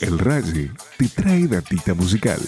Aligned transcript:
El 0.00 0.18
Raye 0.18 0.70
te 0.96 1.08
trae 1.08 1.46
datita 1.46 1.94
musical. 1.94 2.40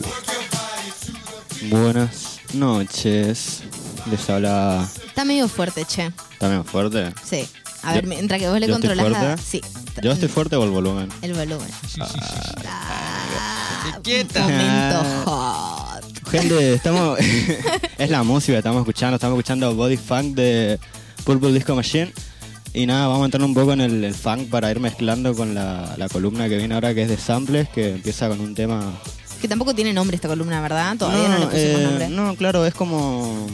Buenas 1.71 2.41
noches. 2.55 3.63
Les 4.11 4.31
habla 4.31 4.89
Está 5.07 5.25
medio 5.25 5.49
fuerte, 5.49 5.85
che. 5.85 6.13
también 6.39 6.65
fuerte. 6.65 7.13
Sí. 7.25 7.47
A 7.83 7.93
ver, 7.95 8.05
Yo- 8.05 8.09
mientras 8.09 8.41
que 8.41 8.49
vos 8.49 8.61
le 8.61 8.67
yo 8.67 8.75
estoy 8.75 8.89
controlás 8.91 9.13
la... 9.13 9.19
fuerte. 9.37 9.43
Sí. 9.43 9.61
Yo 10.03 10.13
estoy 10.13 10.29
fuerte 10.29 10.57
o 10.57 10.65
el 10.65 10.71
volumen. 10.71 11.09
El 11.23 11.35
volumen. 11.35 11.69
Ah, 12.67 13.99
Quieta. 14.03 14.41
Momento 14.43 15.03
Ah. 15.27 16.01
hot. 16.03 16.29
Gente, 16.31 16.75
estamos. 16.81 17.19
es 17.99 18.11
la 18.11 18.23
música 18.23 18.53
que 18.55 18.59
estamos 18.59 18.81
escuchando. 18.81 19.17
Estamos 19.17 19.37
escuchando 19.39 19.75
Body 19.75 19.97
Funk 19.97 20.35
de 20.35 20.79
Purple 21.25 21.53
Disco 21.53 21.75
Machine. 21.75 22.13
Y 22.73 22.87
nada, 22.87 23.09
vamos 23.09 23.23
a 23.23 23.25
entrar 23.27 23.43
un 23.43 23.55
poco 23.55 23.73
en 23.73 23.81
el, 23.81 24.05
el 24.05 24.15
funk 24.15 24.49
para 24.49 24.71
ir 24.71 24.79
mezclando 24.79 25.35
con 25.35 25.55
la, 25.55 25.95
la 25.97 26.09
columna 26.09 26.49
que 26.49 26.57
viene 26.57 26.75
ahora, 26.75 26.95
que 26.95 27.03
es 27.03 27.09
de 27.09 27.17
samples, 27.17 27.69
que 27.69 27.95
empieza 27.95 28.29
con 28.29 28.41
un 28.41 28.55
tema. 28.55 28.93
Que 29.41 29.49
tampoco 29.49 29.75
tiene 29.75 29.93
nombre 29.93 30.15
esta 30.15 30.29
columna, 30.29 30.61
¿verdad? 30.61 30.97
Todavía 30.97 31.29
no, 31.29 31.39
le 31.39 31.47
pusimos 31.47 31.81
eh, 31.81 31.85
nombre. 31.85 32.09
no, 32.11 32.35
claro, 32.37 32.67
es 32.67 32.75
como. 32.75 33.47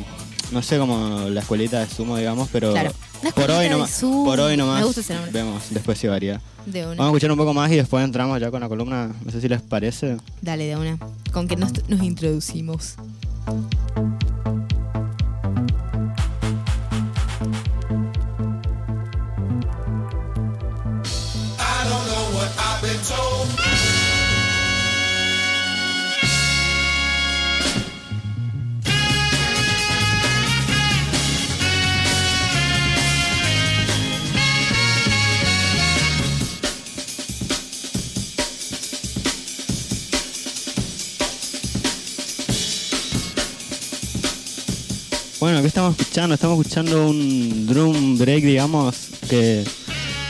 No 0.52 0.62
sé, 0.62 0.78
como 0.78 1.28
la 1.30 1.40
escuelita 1.40 1.80
de 1.80 1.88
sumo, 1.88 2.16
digamos, 2.16 2.48
pero. 2.52 2.72
Claro. 2.72 2.92
La 3.22 3.30
Por 3.30 3.50
hoy 3.50 3.68
sumo. 3.88 4.24
Por 4.26 4.40
hoy 4.40 4.56
nomás. 4.56 4.80
Me 4.80 4.84
gusta 4.84 5.00
ese 5.00 5.14
nombre. 5.14 5.32
Vemos, 5.32 5.62
después 5.70 5.98
si 5.98 6.08
varía. 6.08 6.40
De 6.66 6.84
una. 6.84 6.96
Vamos 6.96 7.04
a 7.04 7.08
escuchar 7.08 7.30
un 7.32 7.38
poco 7.38 7.54
más 7.54 7.72
y 7.72 7.76
después 7.76 8.04
entramos 8.04 8.38
ya 8.38 8.50
con 8.50 8.60
la 8.60 8.68
columna. 8.68 9.14
No 9.24 9.32
sé 9.32 9.40
si 9.40 9.48
les 9.48 9.62
parece. 9.62 10.18
Dale, 10.42 10.66
de 10.66 10.76
una. 10.76 10.98
Con 11.32 11.48
que 11.48 11.56
nos, 11.56 11.72
nos 11.88 12.02
introducimos. 12.02 12.96
¿Qué 46.28 46.34
estamos 46.34 46.58
escuchando? 46.58 47.08
Un 47.08 47.66
drum 47.66 48.18
break, 48.18 48.42
digamos, 48.42 48.96
que 49.28 49.64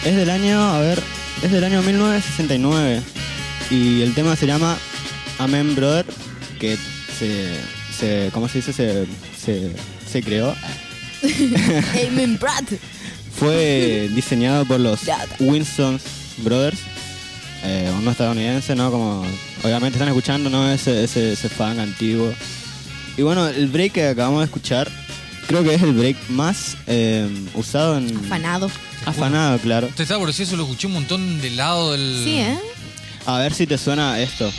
es 0.05 0.17
del 0.17 0.29
año, 0.29 0.61
a 0.61 0.81
ver, 0.81 1.03
es 1.43 1.51
del 1.51 1.65
año 1.65 1.83
1969. 1.83 3.03
Y 3.71 4.03
el 4.03 4.15
tema 4.15 4.37
se 4.37 4.47
llama 4.47 4.77
Amen 5.39 5.75
Brother, 5.75 6.05
que 6.61 6.77
se, 7.19 7.49
se 7.99 8.31
¿cómo 8.33 8.47
se 8.49 8.59
dice? 8.59 8.73
Se, 8.75 9.07
se, 9.43 9.73
se 10.11 10.23
creó. 10.23 10.55
Amen 12.09 12.39
Brad. 12.39 12.65
Fue 13.39 14.11
diseñado 14.15 14.67
por 14.67 14.81
los. 14.81 15.01
Winston 15.41 15.99
Brothers, 16.39 16.79
eh, 17.65 17.91
unos 17.99 18.13
estadounidenses, 18.13 18.77
¿no? 18.77 18.91
Como 18.91 19.25
obviamente 19.63 19.97
están 19.97 20.09
escuchando, 20.09 20.51
¿no? 20.51 20.71
Ese, 20.71 21.05
ese, 21.05 21.33
ese 21.33 21.49
fan 21.49 21.81
antiguo. 21.81 22.35
Y 23.17 23.23
bueno, 23.23 23.49
el 23.49 23.69
break 23.69 23.93
que 23.93 24.09
acabamos 24.09 24.41
de 24.41 24.45
escuchar, 24.45 24.91
creo 25.47 25.63
que 25.65 25.75
es 25.75 25.83
el 25.83 25.93
break 25.93 26.17
más 26.29 26.77
eh, 26.87 27.29
usado 27.55 27.97
en... 27.99 28.17
Afanado. 28.17 28.71
Afanado, 29.05 29.59
claro. 29.59 29.87
Usted 29.89 30.07
sabe 30.07 30.21
por 30.21 30.31
eso 30.31 30.57
lo 30.57 30.65
escuché 30.65 30.87
un 30.89 30.95
montón 30.95 31.41
del 31.41 31.57
lado 31.57 31.93
del. 31.93 32.23
Sí, 32.25 32.37
¿eh? 32.39 32.59
A 33.27 33.39
ver 33.39 33.55
si 33.55 33.67
te 33.67 33.79
suena 33.79 34.19
esto. 34.21 34.51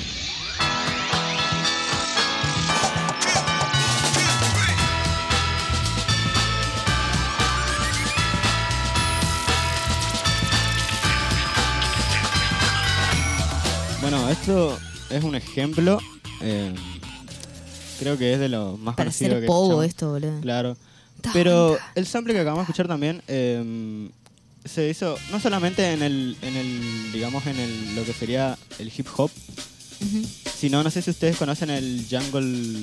Bueno, 14.01 14.29
esto 14.29 14.77
es 15.09 15.23
un 15.23 15.35
ejemplo. 15.35 15.99
eh, 16.41 16.73
creo 17.99 18.17
que 18.17 18.33
es 18.33 18.39
de 18.39 18.47
lo 18.49 18.77
más 18.77 18.95
Para 18.95 19.05
conocido 19.09 19.31
ser 19.31 19.41
que 19.41 19.47
pogo 19.47 19.83
escuchamos. 19.83 19.85
esto, 19.85 20.11
boludo. 20.11 20.41
Claro. 20.41 20.77
Pero 21.33 21.77
el 21.95 22.05
sample 22.07 22.33
que 22.33 22.39
acabamos 22.39 22.65
de 22.67 22.71
escuchar 22.71 22.87
también 22.87 23.21
eh, 23.27 24.09
se 24.65 24.89
hizo 24.89 25.17
no 25.31 25.39
solamente 25.39 25.91
en 25.93 26.01
el, 26.01 26.37
en 26.41 26.55
el, 26.55 27.11
digamos, 27.11 27.45
en 27.47 27.59
el, 27.59 27.95
lo 27.95 28.03
que 28.05 28.13
sería 28.13 28.57
el 28.79 28.91
hip 28.95 29.07
hop, 29.17 29.31
sino 30.59 30.83
no 30.83 30.89
sé 30.91 31.01
si 31.01 31.09
ustedes 31.09 31.37
conocen 31.37 31.69
el 31.69 32.05
jungle 32.09 32.79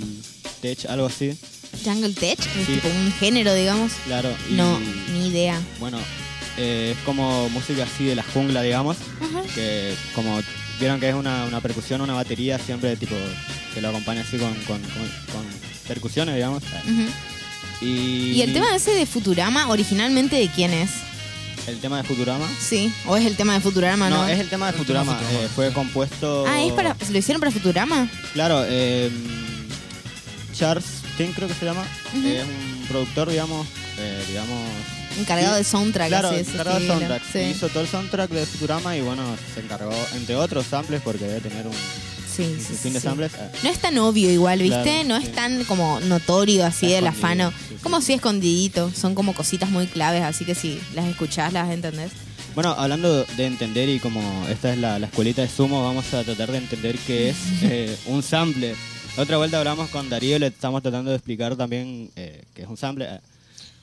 tech, 0.60 0.86
algo 0.88 1.06
así. 1.06 1.36
Jungle 1.84 2.14
Tech, 2.14 2.38
es 2.38 2.66
Sí. 2.66 2.74
tipo 2.74 2.88
un 2.88 3.12
género, 3.12 3.52
digamos. 3.54 3.92
Claro. 4.06 4.30
y, 4.48 4.54
No, 4.54 4.78
ni 5.12 5.28
idea. 5.28 5.60
Bueno, 5.80 5.98
eh, 6.56 6.94
es 6.96 7.04
como 7.04 7.48
música 7.50 7.82
así 7.82 8.04
de 8.04 8.14
la 8.14 8.22
jungla, 8.22 8.62
digamos, 8.62 8.96
Ajá. 9.20 9.42
que 9.54 9.94
como 10.14 10.40
vieron 10.78 11.00
que 11.00 11.08
es 11.08 11.14
una, 11.16 11.44
una 11.46 11.60
percusión, 11.60 12.00
una 12.00 12.14
batería, 12.14 12.58
siempre 12.58 12.96
tipo 12.96 13.16
que 13.74 13.80
lo 13.80 13.88
acompaña 13.88 14.20
así 14.20 14.38
con, 14.38 14.54
con, 14.54 14.80
con- 14.80 15.10
con 15.32 15.44
percusiones, 15.88 16.36
digamos. 16.36 16.62
Y, 17.80 18.32
¿Y 18.32 18.42
el 18.42 18.52
tema 18.52 18.74
ese 18.74 18.92
de 18.92 19.06
Futurama, 19.06 19.68
originalmente 19.68 20.36
de 20.36 20.48
quién 20.48 20.72
es? 20.72 20.90
el 21.66 21.78
tema 21.80 21.96
de 22.02 22.04
Futurama. 22.04 22.46
Sí. 22.60 22.92
¿O 23.06 23.16
es 23.16 23.24
el 23.24 23.36
tema 23.36 23.54
de 23.54 23.60
Futurama, 23.60 24.10
no? 24.10 24.18
No, 24.18 24.28
es 24.28 24.38
el 24.38 24.50
tema 24.50 24.70
de 24.70 24.78
El 24.78 24.84
tema 24.86 25.00
de 25.02 25.06
Futurama. 25.14 25.20
Eh, 25.32 25.48
fue 25.54 25.72
compuesto. 25.72 26.44
Ah, 26.46 26.62
¿es 26.62 26.72
para, 26.74 26.94
¿lo 27.10 27.18
hicieron 27.18 27.40
para 27.40 27.50
Futurama? 27.52 28.06
Claro, 28.34 28.64
eh, 28.68 29.10
Charles 30.52 30.84
King 31.16 31.28
creo 31.34 31.48
que 31.48 31.54
se 31.54 31.64
llama. 31.64 31.84
Eh, 32.16 32.42
es 32.42 32.44
un 32.80 32.86
productor, 32.86 33.30
digamos. 33.30 33.66
eh, 33.98 34.24
digamos 34.28 34.58
Encargado 35.18 35.52
Sí. 35.54 35.58
de 35.58 35.64
soundtrack. 35.64 36.08
Claro, 36.08 36.28
así 36.30 36.40
encargado 36.50 36.80
de 36.80 36.86
soundtrack. 36.88 37.22
Sí. 37.32 37.38
Hizo 37.38 37.68
todo 37.68 37.82
el 37.82 37.88
soundtrack 37.88 38.30
de 38.30 38.44
Futurama 38.46 38.96
y 38.96 39.00
bueno, 39.00 39.22
se 39.54 39.60
encargó, 39.60 39.92
entre 40.16 40.34
otros 40.36 40.66
samples, 40.66 41.00
porque 41.02 41.24
debe 41.26 41.40
tener 41.40 41.66
un 41.66 41.74
Sí, 42.36 42.56
sí, 42.58 42.74
sí. 42.74 42.88
eh, 43.36 43.50
No 43.62 43.70
es 43.70 43.78
tan 43.78 43.96
obvio 43.98 44.30
igual, 44.30 44.60
¿viste? 44.60 44.82
Claro, 44.82 45.08
no 45.08 45.16
es 45.16 45.30
tan 45.32 45.64
como 45.64 46.00
notorio 46.00 46.64
así 46.66 46.86
del 46.88 47.06
afano. 47.06 47.52
Como 47.82 48.00
si 48.00 48.12
escondidito. 48.14 48.90
Son 48.92 49.14
como 49.14 49.34
cositas 49.34 49.70
muy 49.70 49.86
claves, 49.86 50.22
así 50.22 50.44
que 50.44 50.54
si 50.54 50.80
las 50.94 51.06
escuchás, 51.06 51.52
las 51.52 51.70
entendés. 51.70 52.10
Bueno, 52.54 52.70
hablando 52.70 53.24
de 53.24 53.46
entender 53.46 53.88
y 53.88 53.98
como 54.00 54.46
esta 54.48 54.72
es 54.72 54.78
la, 54.78 54.98
la 54.98 55.06
escuelita 55.06 55.42
de 55.42 55.48
sumo, 55.48 55.82
vamos 55.82 56.12
a 56.14 56.22
tratar 56.24 56.50
de 56.52 56.58
entender 56.58 56.96
qué 57.06 57.30
es 57.30 57.36
eh, 57.62 57.96
un 58.06 58.22
sample. 58.22 58.74
La 59.16 59.22
otra 59.22 59.36
vuelta 59.36 59.58
hablamos 59.58 59.90
con 59.90 60.08
Darío 60.10 60.36
y 60.36 60.38
le 60.40 60.46
estamos 60.48 60.82
tratando 60.82 61.10
de 61.10 61.16
explicar 61.16 61.56
también 61.56 62.10
eh, 62.16 62.42
qué 62.54 62.62
es 62.62 62.68
un 62.68 62.76
sample. 62.76 63.08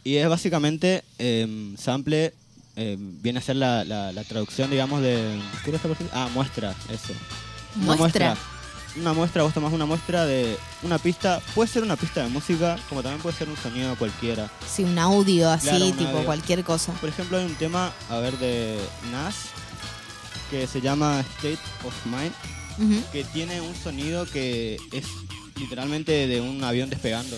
Y 0.04 0.16
es 0.16 0.28
básicamente, 0.28 1.04
eh, 1.20 1.74
sample 1.78 2.34
eh, 2.76 2.98
viene 3.00 3.40
a 3.40 3.42
ser 3.42 3.58
la, 3.58 3.84
la- 3.84 4.12
la 4.14 4.24
traducción, 4.24 4.72
digamos, 4.72 5.02
de... 5.02 5.40
¿Qué 5.64 5.70
era 5.70 5.76
esta 5.78 5.88
parte? 5.90 6.06
Ah, 6.14 6.30
muestra, 6.34 6.74
eso. 6.92 7.14
Una 7.76 7.96
Muestra. 7.96 8.38
Una 8.98 9.14
muestra, 9.14 9.44
vos 9.44 9.54
tomás 9.54 9.72
una 9.72 9.86
muestra 9.86 10.26
de 10.26 10.58
una 10.84 10.98
pista, 10.98 11.42
puede 11.56 11.70
ser 11.70 11.82
una 11.82 11.96
pista 11.96 12.24
de 12.24 12.28
música, 12.28 12.78
como 12.90 13.02
también 13.02 13.22
puede 13.22 13.38
ser 13.38 13.48
un 13.48 13.56
sonido 13.56 13.96
cualquiera. 13.96 14.52
Sí, 14.70 14.84
un 14.84 15.00
audio 15.00 15.50
así, 15.50 15.70
Claro, 15.70 15.86
un 15.86 15.94
tipo 15.94 16.10
audio. 16.10 16.26
cualquier 16.26 16.64
cosa. 16.66 16.92
Por 16.96 17.08
ejemplo, 17.08 17.38
hay 17.38 17.46
un 17.46 17.56
tema, 17.56 17.94
a 18.10 18.18
ver, 18.18 18.38
de 18.38 18.78
Nas, 19.14 19.36
que 20.50 20.68
se 20.68 20.82
llama 20.82 21.22
State 21.38 21.58
of 21.86 21.94
Mind, 22.06 23.02
que 23.14 23.24
tiene 23.24 23.62
un 23.62 23.74
sonido 23.76 24.26
que 24.26 24.76
es 24.92 25.06
literalmente 25.56 26.28
de 26.28 26.42
un 26.42 26.62
avión 26.62 26.90
despegando. 26.90 27.38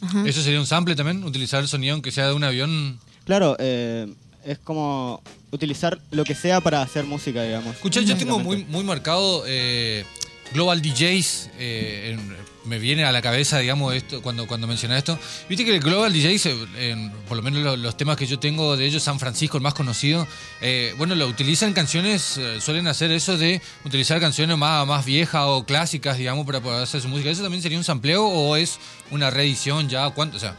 Ajá. 0.00 0.24
¿Eso 0.26 0.42
sería 0.42 0.58
un 0.58 0.66
sample 0.66 0.96
también? 0.96 1.22
Utilizar 1.22 1.60
el 1.62 1.68
sonido 1.68 1.92
aunque 1.94 2.10
sea 2.10 2.26
de 2.26 2.32
un 2.32 2.42
avión. 2.42 2.98
Claro, 3.26 3.56
eh, 3.60 4.12
es 4.44 4.58
como 4.58 5.22
utilizar 5.50 5.98
lo 6.10 6.24
que 6.24 6.34
sea 6.34 6.60
para 6.60 6.82
hacer 6.82 7.04
música, 7.04 7.42
digamos. 7.42 7.74
Escucha, 7.76 8.00
yo 8.00 8.16
tengo 8.16 8.38
muy, 8.38 8.64
muy 8.64 8.84
marcado 8.84 9.44
eh, 9.46 10.04
Global 10.52 10.80
DJs. 10.82 11.50
eh, 11.58 12.14
en- 12.14 12.44
me 12.64 12.78
viene 12.78 13.04
a 13.04 13.12
la 13.12 13.20
cabeza, 13.20 13.58
digamos, 13.58 13.94
esto 13.94 14.22
cuando, 14.22 14.46
cuando 14.46 14.66
mencionas 14.66 14.96
esto. 14.96 15.18
Viste 15.50 15.66
que 15.66 15.74
el 15.74 15.80
Global 15.80 16.10
DJs, 16.14 16.46
eh, 16.46 16.56
en- 16.78 17.10
por 17.28 17.36
lo 17.36 17.42
menos 17.42 17.62
lo- 17.62 17.76
los, 17.76 17.94
temas 17.94 18.16
que 18.16 18.24
yo 18.26 18.38
tengo 18.38 18.74
de 18.78 18.86
ellos, 18.86 19.02
San 19.02 19.18
Francisco, 19.20 19.58
el 19.58 19.62
más 19.62 19.74
conocido, 19.74 20.26
eh, 20.62 20.94
bueno, 20.96 21.14
lo 21.14 21.26
utilizan 21.26 21.74
canciones, 21.74 22.38
eh, 22.38 22.62
suelen 22.62 22.86
hacer 22.86 23.10
eso 23.10 23.36
de 23.36 23.60
utilizar 23.84 24.18
canciones 24.18 24.56
más, 24.56 24.86
más 24.86 25.04
viejas 25.04 25.42
o 25.44 25.66
clásicas, 25.66 26.16
digamos, 26.16 26.46
para 26.46 26.62
poder 26.62 26.82
hacer 26.84 27.02
su 27.02 27.08
música. 27.08 27.28
¿Eso 27.28 27.42
también 27.42 27.62
sería 27.62 27.76
un 27.76 27.84
sampleo 27.84 28.24
o 28.26 28.56
es 28.56 28.78
una 29.10 29.28
reedición 29.28 29.90
ya? 29.90 30.08
¿Cuánto? 30.10 30.38
O 30.38 30.40
sea, 30.40 30.56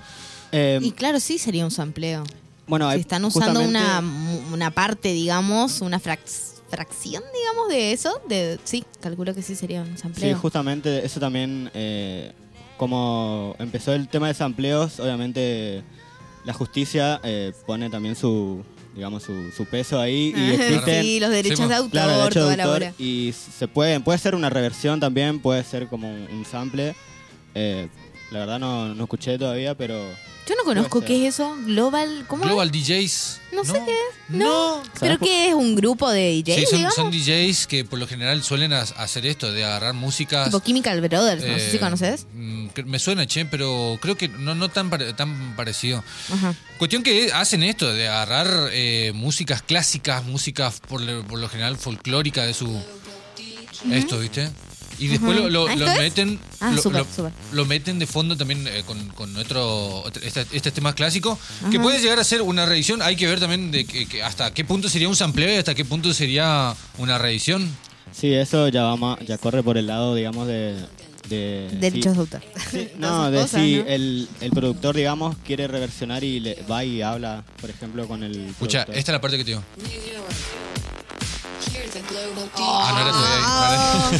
Eh, 0.52 0.78
Y 0.84 0.92
claro, 0.92 1.20
sí 1.20 1.40
sería 1.40 1.66
un 1.66 1.72
sampleo. 1.72 2.24
Bueno, 2.68 2.88
hay 2.88 2.98
Si 2.98 3.02
están 3.02 3.26
usando 3.26 3.62
una, 3.62 4.04
una 4.52 4.72
parte, 4.72 5.14
digamos, 5.14 5.82
una 5.82 6.00
frac- 6.00 6.54
fracción, 6.70 7.24
digamos, 7.34 7.70
de 7.70 7.92
eso, 7.92 8.20
de 8.28 8.60
sí, 8.64 8.84
calculo 9.02 9.34
que 9.36 9.42
sí 9.42 9.56
sería 9.56 9.82
un 9.82 9.96
Sí, 9.96 10.02
sampleo. 10.02 10.38
justamente 10.38 11.06
eso 11.06 11.20
también, 11.20 11.70
eh, 11.74 12.32
como 12.78 13.56
empezó 13.60 13.94
el 13.94 14.08
tema 14.10 14.28
de 14.28 14.34
sampleos, 14.34 15.00
obviamente 15.00 15.84
la 16.44 16.54
justicia 16.54 17.20
eh, 17.24 17.54
pone 17.66 17.90
también 17.90 18.16
su, 18.16 18.64
digamos, 18.96 19.24
su, 19.24 19.52
su 19.52 19.66
peso 19.66 20.00
ahí 20.00 20.34
y 20.36 20.52
Ah, 20.52 20.54
existen... 20.60 21.04
sí, 21.04 21.20
los 21.20 21.30
derechos 21.30 21.60
Sí, 21.60 21.68
de 21.68 21.76
autor, 21.76 21.92
Claro, 21.92 22.12
derecho 22.18 22.48
de 22.50 22.58
toda 22.58 22.80
la 22.82 22.94
y 22.98 23.34
se 23.34 23.68
puede, 23.68 24.00
puede 24.00 24.18
ser 24.20 24.36
una 24.36 24.50
reversión 24.50 25.00
también, 25.00 25.40
puede 25.40 25.64
ser 25.64 25.88
como 25.88 26.10
un, 26.12 26.28
un 26.32 26.46
sample. 26.46 26.96
Eh, 27.54 27.88
la 28.32 28.40
verdad 28.40 28.60
no, 28.60 28.94
no 28.94 29.04
escuché 29.04 29.38
todavía, 29.38 29.76
pero 29.76 29.96
Yo 30.48 30.54
no 30.56 30.64
conozco 30.64 31.02
qué 31.02 31.28
es 31.28 31.34
eso. 31.36 31.56
Global. 31.66 32.26
¿Cómo? 32.28 32.44
es? 32.44 32.50
Global 32.50 32.70
DJs. 32.72 33.42
No 33.52 33.64
sé 33.66 33.74
qué 33.86 33.92
es. 33.92 34.16
No. 34.30 34.82
¿Pero 34.84 35.00
¿Sabes 35.00 35.18
por- 35.18 35.28
qué 35.28 35.48
es? 35.50 35.54
¿Un 35.56 35.76
grupo 35.76 36.12
de 36.12 36.44
DJs, 36.44 36.56
Sí, 36.56 36.66
son, 36.66 36.78
digamos? 36.78 36.96
son 36.96 37.12
DJs 37.12 37.68
que 37.68 37.84
por 37.86 37.98
lo 37.98 38.08
general 38.08 38.44
suelen 38.44 38.74
ha- 38.74 38.82
hacer 38.82 39.26
esto, 39.26 39.52
de 39.52 39.64
agarrar 39.64 39.94
músicas. 39.94 40.46
Tipo 40.46 40.60
Chemical 40.60 41.02
Brothers, 41.02 41.44
no 41.44 41.54
sé 41.58 41.72
si 41.72 41.78
eh, 41.78 41.80
conoces. 41.80 42.28
mm, 42.34 42.68
Me 42.86 43.00
suena, 43.00 43.26
che, 43.26 43.46
pero 43.46 43.98
creo 44.02 44.16
que 44.18 44.28
no, 44.28 44.54
no 44.56 44.70
tan, 44.70 44.90
tan 45.16 45.56
parecido. 45.56 46.04
Ajá. 46.32 46.54
Cuestión 46.78 47.02
que 47.02 47.32
hacen 47.34 47.64
esto, 47.64 47.92
de 47.94 48.08
agarrar 48.08 48.70
eh, 48.72 49.14
músicas 49.16 49.62
clásicas, 49.64 50.24
músicas 50.26 50.80
por, 50.88 51.02
por 51.26 51.40
lo 51.40 51.50
general 51.50 51.78
folclóricas 51.78 52.46
de 52.46 52.54
su... 52.54 52.84
Esto, 53.92 54.20
¿viste? 54.20 54.50
Y 55.00 55.08
después 55.08 55.36
lo, 55.38 55.50
lo- 55.50 55.68
¿Ah, 55.68 55.76
lo 55.76 55.86
meten 55.96 56.40
Ah, 56.62 56.74
lo, 57.52 57.66
meten 57.66 58.00
de 58.00 58.08
fondo 58.08 58.38
también 58.38 58.66
eh, 58.68 58.84
con, 58.86 59.08
con 59.10 59.36
otro, 59.38 59.98
otro- 60.04 60.22
este, 60.24 60.46
este 60.54 60.72
tema 60.72 60.94
clásico, 60.96 61.38
que 61.72 61.80
puede 61.80 62.00
llegar 62.00 62.20
a 62.20 62.24
ser 62.24 62.42
una 62.42 62.66
reedición. 62.66 63.02
Hay 63.02 63.16
que 63.16 63.28
ver 63.28 63.40
también 63.40 63.72
de 63.72 63.86
que, 63.86 64.06
que 64.08 64.24
hasta 64.24 64.54
qué 64.54 64.64
punto 64.66 64.88
sería 64.90 65.10
un 65.10 65.16
sampleo 65.16 65.54
y 65.54 65.58
hasta 65.58 65.76
qué 65.76 65.84
punto 65.86 66.14
sería 66.14 66.74
una 66.98 67.18
reedición. 67.18 67.70
sí, 68.12 68.34
eso 68.34 68.68
ya 68.70 68.84
va 68.84 69.18
ya 69.26 69.38
corre 69.38 69.62
por 69.64 69.78
el 69.78 69.88
lado, 69.88 70.16
digamos, 70.16 70.48
de... 70.48 70.76
de 71.30 71.70
Derechos 71.74 72.14
sí, 72.14 72.14
de 72.14 72.20
autor. 72.20 72.42
sí, 72.72 72.88
Todas 73.00 73.00
no, 73.00 73.32
de 73.32 73.42
cosas, 73.42 73.62
si 73.62 73.76
¿no? 73.78 73.86
el, 73.88 74.30
el 74.42 74.52
productor, 74.52 74.96
digamos, 74.96 75.36
quiere 75.46 75.68
reversionar 75.68 76.24
y 76.24 76.40
le 76.40 76.64
va 76.72 76.84
y 76.86 77.02
habla, 77.02 77.44
por 77.60 77.70
ejemplo, 77.70 78.08
con 78.08 78.24
el 78.24 78.50
Escucha, 78.50 78.80
productor. 78.86 78.98
esta 78.98 79.12
es 79.12 79.14
la 79.16 79.22
parte 79.22 79.38
que 79.38 79.44
te 79.44 79.52
digo. 79.52 79.64
Ah, 82.58 82.92
no 82.94 83.00
era 83.02 83.12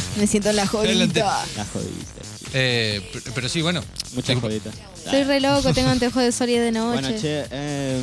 me 0.18 0.26
siento 0.26 0.50
en 0.50 0.56
la 0.56 0.62
Adelante. 0.62 1.20
jodita. 1.20 1.46
La 1.56 1.64
jodita. 1.64 2.22
Eh, 2.52 3.08
pero, 3.12 3.24
pero 3.34 3.48
sí, 3.48 3.62
bueno. 3.62 3.82
Muchas 4.14 4.40
joditas. 4.40 4.74
Soy 5.04 5.24
re 5.24 5.40
loco, 5.40 5.72
tengo 5.72 5.90
anteojos 5.90 6.22
de 6.22 6.32
sol 6.32 6.48
y 6.48 6.56
de 6.56 6.72
noche. 6.72 7.00
Bueno, 7.02 7.20
che, 7.20 7.44
eh, 7.50 8.02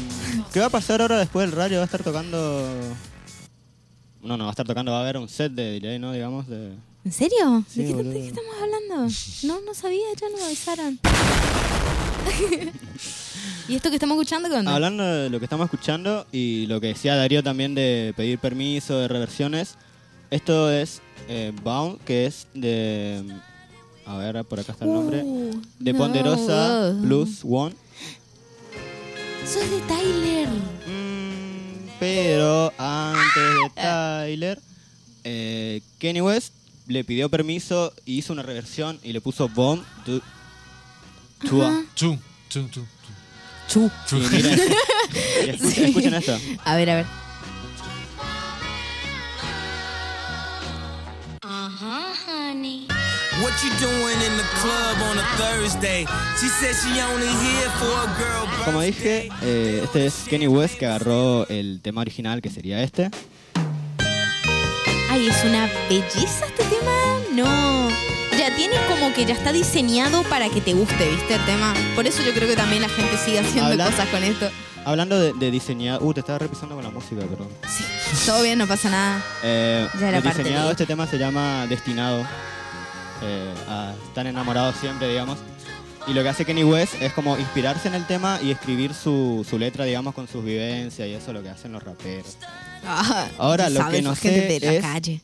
¿qué 0.52 0.60
va 0.60 0.68
a 0.68 0.70
pasar 0.70 1.02
ahora 1.02 1.18
después 1.18 1.48
del 1.48 1.56
radio? 1.56 1.78
¿Va 1.78 1.84
a 1.84 1.86
estar 1.86 2.04
tocando...? 2.04 2.70
No, 4.22 4.38
no, 4.38 4.46
va 4.46 4.52
a 4.52 4.54
estar 4.54 4.66
tocando, 4.66 4.92
va 4.92 5.00
a 5.00 5.02
haber 5.02 5.18
un 5.18 5.28
set 5.28 5.52
de 5.52 5.72
delay, 5.80 6.00
¿no? 6.00 6.14
Digamos, 6.14 6.48
de... 6.48 6.72
¿En 7.04 7.12
serio? 7.12 7.66
Sí, 7.68 7.82
¿De, 7.82 7.88
qué, 7.88 7.94
boludo. 7.94 8.14
de 8.14 8.20
qué 8.20 8.28
estamos 8.28 8.56
hablando? 8.62 8.96
No, 9.44 9.62
no 9.66 9.74
sabía, 9.74 10.06
ya 10.20 10.30
nos 10.30 10.42
avisaron. 10.42 11.00
¿Y 13.68 13.76
esto 13.76 13.90
que 13.90 13.96
estamos 13.96 14.16
escuchando 14.16 14.50
qué 14.50 14.56
onda? 14.56 14.74
Hablando 14.74 15.04
de 15.04 15.30
lo 15.30 15.40
que 15.40 15.46
estamos 15.46 15.66
escuchando 15.66 16.26
y 16.32 16.66
lo 16.68 16.80
que 16.80 16.88
decía 16.88 17.16
Darío 17.16 17.44
también 17.44 17.76
de 17.76 18.14
pedir 18.16 18.40
permiso, 18.40 18.98
de 18.98 19.08
reversiones, 19.10 19.76
esto 20.32 20.72
es 20.72 21.02
eh, 21.28 21.52
Bound, 21.64 22.00
que 22.06 22.26
es 22.26 22.48
de... 22.54 23.24
A 24.06 24.18
ver, 24.18 24.44
por 24.46 24.60
acá 24.60 24.74
está 24.74 24.84
el 24.86 24.94
nombre. 24.94 25.22
Uh, 25.24 25.62
De 25.80 25.94
no. 25.94 26.00
Ponderosa 26.00 26.94
Plus 27.02 27.40
One. 27.44 27.74
Sos 29.46 29.70
de 29.70 29.80
Tyler. 29.88 30.50
Mm, 30.50 31.88
pero 32.00 32.74
antes 32.78 33.34
de 33.36 33.70
Tyler, 33.82 34.60
eh, 35.24 35.82
Kenny 36.00 36.20
West 36.22 36.54
le 36.88 37.04
pidió 37.06 37.30
permiso 37.30 37.94
y 38.06 38.18
hizo 38.18 38.34
una 38.34 38.42
reversión 38.44 39.00
y 39.04 39.14
le 39.14 39.22
puso 39.22 39.48
Bomb 39.48 39.82
to, 40.06 40.20
to 41.48 41.62
Ajá. 41.66 41.84
Tú, 41.96 42.18
tú, 42.50 42.68
tú, 42.68 42.82
tú. 43.70 43.90
Chu. 44.06 44.18
Miren, 44.32 44.60
y 45.46 45.50
escuchen, 45.50 45.72
Sí. 45.72 45.84
escuchen 45.86 46.14
esto. 46.14 46.38
A 46.66 46.76
ver, 46.76 46.90
a 46.90 46.96
ver. 46.96 47.06
What 52.54 53.64
you 53.64 53.72
doing 53.80 54.22
in 54.22 54.38
the 54.38 54.44
club 54.62 54.98
on 55.10 55.18
a 55.18 55.24
Thursday? 55.38 56.06
She 56.40 56.48
said 56.48 56.76
she 56.76 57.02
only 57.02 57.26
here 57.26 57.70
for 57.80 57.90
a 57.90 58.08
girl. 58.16 58.48
Como 58.64 58.82
dije, 58.82 59.30
eh, 59.42 59.82
este 59.84 60.06
es 60.06 60.26
Kenny 60.30 60.48
West 60.48 60.78
que 60.78 60.86
agarró 60.86 61.48
el 61.50 61.82
tema 61.82 62.02
original 62.02 62.44
que 62.44 62.52
sería 62.52 62.84
este. 62.84 63.10
Ay, 65.10 65.30
es 65.30 65.44
una 65.44 65.68
belleza 65.90 66.46
este 66.46 66.64
tema. 66.66 66.92
No. 67.34 68.13
Ya 68.44 68.54
tiene 68.58 68.76
como 68.90 69.14
que 69.14 69.24
ya 69.26 69.34
está 69.36 69.54
diseñado 69.54 70.22
para 70.24 70.50
que 70.50 70.60
te 70.60 70.74
guste, 70.74 71.10
¿viste? 71.10 71.36
El 71.36 71.46
tema. 71.46 71.74
Por 71.96 72.06
eso 72.06 72.22
yo 72.24 72.34
creo 72.34 72.46
que 72.46 72.58
también 72.58 72.82
la 72.82 72.90
gente 72.90 73.16
sigue 73.18 73.40
haciendo 73.40 73.82
cosas 73.86 74.06
con 74.10 74.22
esto. 74.22 74.50
Hablando 74.84 75.18
de, 75.18 75.32
de 75.32 75.50
diseñado... 75.50 76.04
Uh, 76.06 76.14
te 76.14 76.20
estaba 76.20 76.40
repisando 76.40 76.76
con 76.76 76.84
la 76.84 76.90
música, 76.90 77.22
perdón. 77.22 77.48
Sí. 77.70 77.86
Todo 78.26 78.44
bien, 78.44 78.58
no 78.60 78.68
pasa 78.68 78.90
nada. 78.90 79.24
Eh, 79.44 79.88
Ya 79.98 80.10
era 80.10 80.22
parte 80.22 80.40
diseñado 80.40 80.66
de- 80.66 80.72
este 80.74 80.86
tema 80.86 81.08
se 81.08 81.18
llama 81.18 81.68
Destinado. 81.68 82.28
Eh, 83.22 83.54
a 83.70 83.94
estar 84.10 84.28
enamorados 84.28 84.76
siempre, 84.76 85.08
digamos. 85.08 85.38
Y 86.06 86.12
lo 86.14 86.22
que 86.22 86.28
hace 86.28 86.44
Kenny 86.44 86.66
West 86.66 86.96
es 87.02 87.14
como 87.14 87.38
inspirarse 87.38 87.88
en 87.88 87.94
el 87.94 88.06
tema 88.06 88.40
y 88.44 88.52
escribir 88.52 88.94
su, 88.94 89.48
su 89.50 89.58
letra, 89.58 89.86
digamos, 89.86 90.14
con 90.14 90.28
sus 90.28 90.44
vivencias 90.44 91.08
y 91.08 91.14
eso 91.14 91.28
es 91.28 91.34
lo 91.34 91.42
que 91.42 91.48
hacen 91.48 91.72
los 91.72 91.82
raperos. 91.82 92.36
Ah, 92.86 93.26
Ahora, 93.38 93.70
lo 93.70 93.88
que 93.90 94.02
no 94.02 94.10
sos 94.10 94.20
gente 94.20 94.48
sé 94.50 94.60
de 94.60 94.66
la 94.66 94.74
es- 94.74 94.82
calle. 94.82 95.22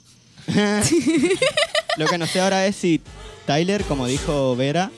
Lo 1.98 2.06
que 2.08 2.18
no 2.18 2.26
sé 2.28 2.40
ahora 2.42 2.66
es 2.66 2.76
si 2.76 3.02
Tyler, 3.46 3.84
como 3.84 4.08
dijo 4.08 4.56
Vera, 4.56 4.92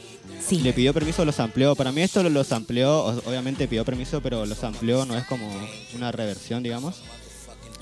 Sí. 0.46 0.60
le 0.60 0.74
pidió 0.74 0.94
permiso 0.94 1.22
o 1.22 1.26
los 1.26 1.40
amplió. 1.40 1.76
Para 1.76 1.92
mí 1.92 2.02
esto 2.02 2.22
lo- 2.24 2.30
los 2.30 2.52
amplió, 2.52 3.06
obviamente 3.26 3.68
pidió 3.68 3.86
permiso, 3.86 4.22
pero 4.22 4.46
los 4.46 4.64
amplió, 4.64 5.06
no 5.06 5.18
es 5.18 5.26
como 5.26 5.48
una 5.96 6.12
reversión, 6.12 6.64
digamos. 6.64 6.98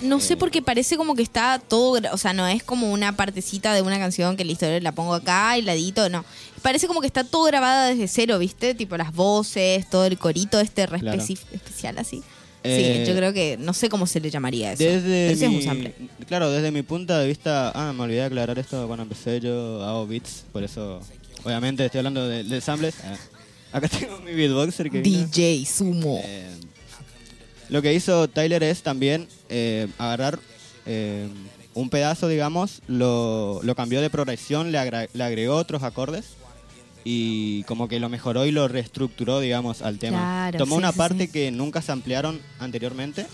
No 0.01 0.21
sé 0.21 0.37
porque 0.37 0.61
parece 0.61 0.95
como 0.95 1.13
que 1.15 1.21
está 1.23 1.59
todo, 1.59 1.99
o 2.13 2.17
sea, 2.17 2.31
no 2.31 2.47
es 2.47 2.63
como 2.63 2.89
una 2.91 3.17
partecita 3.17 3.73
de 3.73 3.81
una 3.81 3.99
canción 3.99 4.37
que 4.37 4.45
listo, 4.45 4.65
la 4.79 4.93
pongo 4.93 5.13
acá 5.13 5.57
y 5.57 5.61
la 5.61 5.73
edito, 5.73 6.07
no. 6.09 6.23
Parece 6.61 6.87
como 6.87 7.01
que 7.01 7.07
está 7.07 7.25
todo 7.25 7.43
grabada 7.43 7.87
desde 7.87 8.07
cero, 8.07 8.39
¿viste? 8.39 8.73
Tipo 8.75 8.95
las 8.95 9.13
voces, 9.13 9.89
todo 9.89 10.05
el 10.05 10.17
corito 10.17 10.59
este 10.61 10.85
re 10.85 10.99
Claro. 10.99 11.21
especi- 11.21 11.39
especial 11.51 11.97
así. 11.97 12.23
Eh, 12.63 13.03
sí, 13.05 13.09
yo 13.09 13.15
creo 13.17 13.31
que 13.33 13.57
no 13.57 13.73
sé 13.73 13.87
cómo 13.89 14.05
se 14.05 14.19
le 14.19 14.29
llamaría 14.29 14.73
eso. 14.73 14.83
Desde 14.83 15.27
Pero 15.27 15.37
sí 15.37 15.43
es 15.45 15.49
mi, 15.51 15.55
un 15.57 15.63
sample. 15.63 15.93
claro, 16.27 16.51
desde 16.51 16.71
mi 16.71 16.81
punto 16.81 17.17
de 17.17 17.25
vista, 17.27 17.71
ah, 17.73 17.93
me 17.93 18.03
olvidé 18.03 18.19
de 18.19 18.25
aclarar 18.25 18.59
esto 18.59 18.85
cuando 18.87 19.03
empecé, 19.03 19.39
yo 19.39 19.83
hago 19.83 20.05
beats, 20.07 20.43
por 20.51 20.63
eso, 20.63 20.99
obviamente 21.45 21.85
estoy 21.85 21.99
hablando 21.99 22.27
de, 22.27 22.43
de 22.43 22.59
samples. 22.61 22.95
Ah, 23.03 23.15
acá 23.77 23.87
tengo 23.99 24.19
mi 24.19 24.33
beatboxer 24.33 24.89
que 24.89 25.01
vino. 25.01 25.25
DJ 25.27 25.65
Sumo. 25.65 26.19
Eh, 26.23 26.49
lo 27.69 27.81
que 27.81 27.93
hizo 27.93 28.27
Tyler 28.27 28.63
es 28.63 28.81
también 28.81 29.27
eh, 29.47 29.87
agarrar 29.97 30.39
eh, 30.85 31.27
un 31.75 31.89
pedazo, 31.89 32.27
digamos, 32.27 32.81
lo, 32.87 33.61
lo 33.63 33.75
cambió 33.75 34.01
de 34.01 34.09
progresión, 34.09 34.71
le, 34.71 34.79
agra- 34.79 35.07
le 35.13 35.23
agregó 35.23 35.55
otros 35.55 35.83
acordes 35.83 36.25
y 37.03 37.63
como 37.63 37.87
que 37.87 37.99
lo 37.99 38.09
mejoró 38.09 38.45
y 38.45 38.51
lo 38.51 38.67
reestructuró, 38.67 39.39
digamos, 39.39 39.81
al 39.81 39.99
tema. 39.99 40.17
Claro, 40.17 40.57
Tomó 40.59 40.75
sí, 40.75 40.79
una 40.79 40.91
sí, 40.91 40.97
parte 40.97 41.25
sí. 41.27 41.31
que 41.31 41.51
nunca 41.51 41.81
se 41.81 41.91
ampliaron 41.91 42.39
anteriormente. 42.59 43.25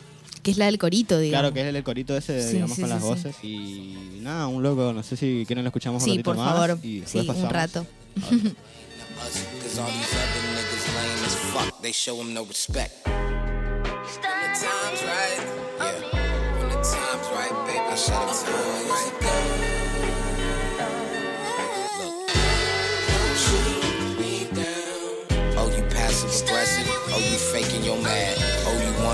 Que 0.43 0.51
es 0.51 0.57
la 0.57 0.65
del 0.65 0.77
corito, 0.77 1.17
digamos. 1.17 1.41
Claro, 1.41 1.53
que 1.53 1.62
es 1.62 1.67
el, 1.67 1.75
el 1.75 1.84
corito 1.84 2.15
ese, 2.15 2.41
Sí, 2.48 2.53
digamos, 2.53 2.75
sí, 2.75 2.81
con 2.84 2.89
sí, 2.89 2.93
las 2.95 3.01
sí. 3.03 3.07
voces. 3.10 3.36
Y 3.43 4.19
nada, 4.22 4.48
un 4.48 4.62
loco, 4.62 4.93
no 4.93 5.01
sé 5.01 5.17
si 5.17 5.43
quieren 5.48 5.63
lo 5.63 5.69
escuchamos 5.69 6.03
un 6.03 6.10
ratito 6.10 6.24
por 6.31 6.38
más. 6.38 6.53
favor. 6.53 6.79
y 6.84 6.88
Sí, 7.05 7.17
después 7.17 7.25
un 7.25 7.27
pasamos. 7.50 7.51
rato. 7.51 7.86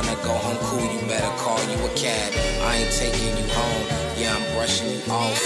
Wanna 0.01 0.23
go 0.23 0.33
home 0.33 0.57
cool. 0.65 0.81
You 0.81 0.99
better 1.07 1.33
call 1.37 1.59
you 1.69 1.77
a 1.85 1.89
cab. 1.95 2.33
I 2.69 2.77
ain't 2.77 2.91
taking 2.91 3.33
you 3.37 3.47
home. 3.53 3.85
Yeah, 4.17 4.35
I'm 4.35 4.43
brushing 4.53 4.89
you 4.89 5.01
off. 5.11 5.41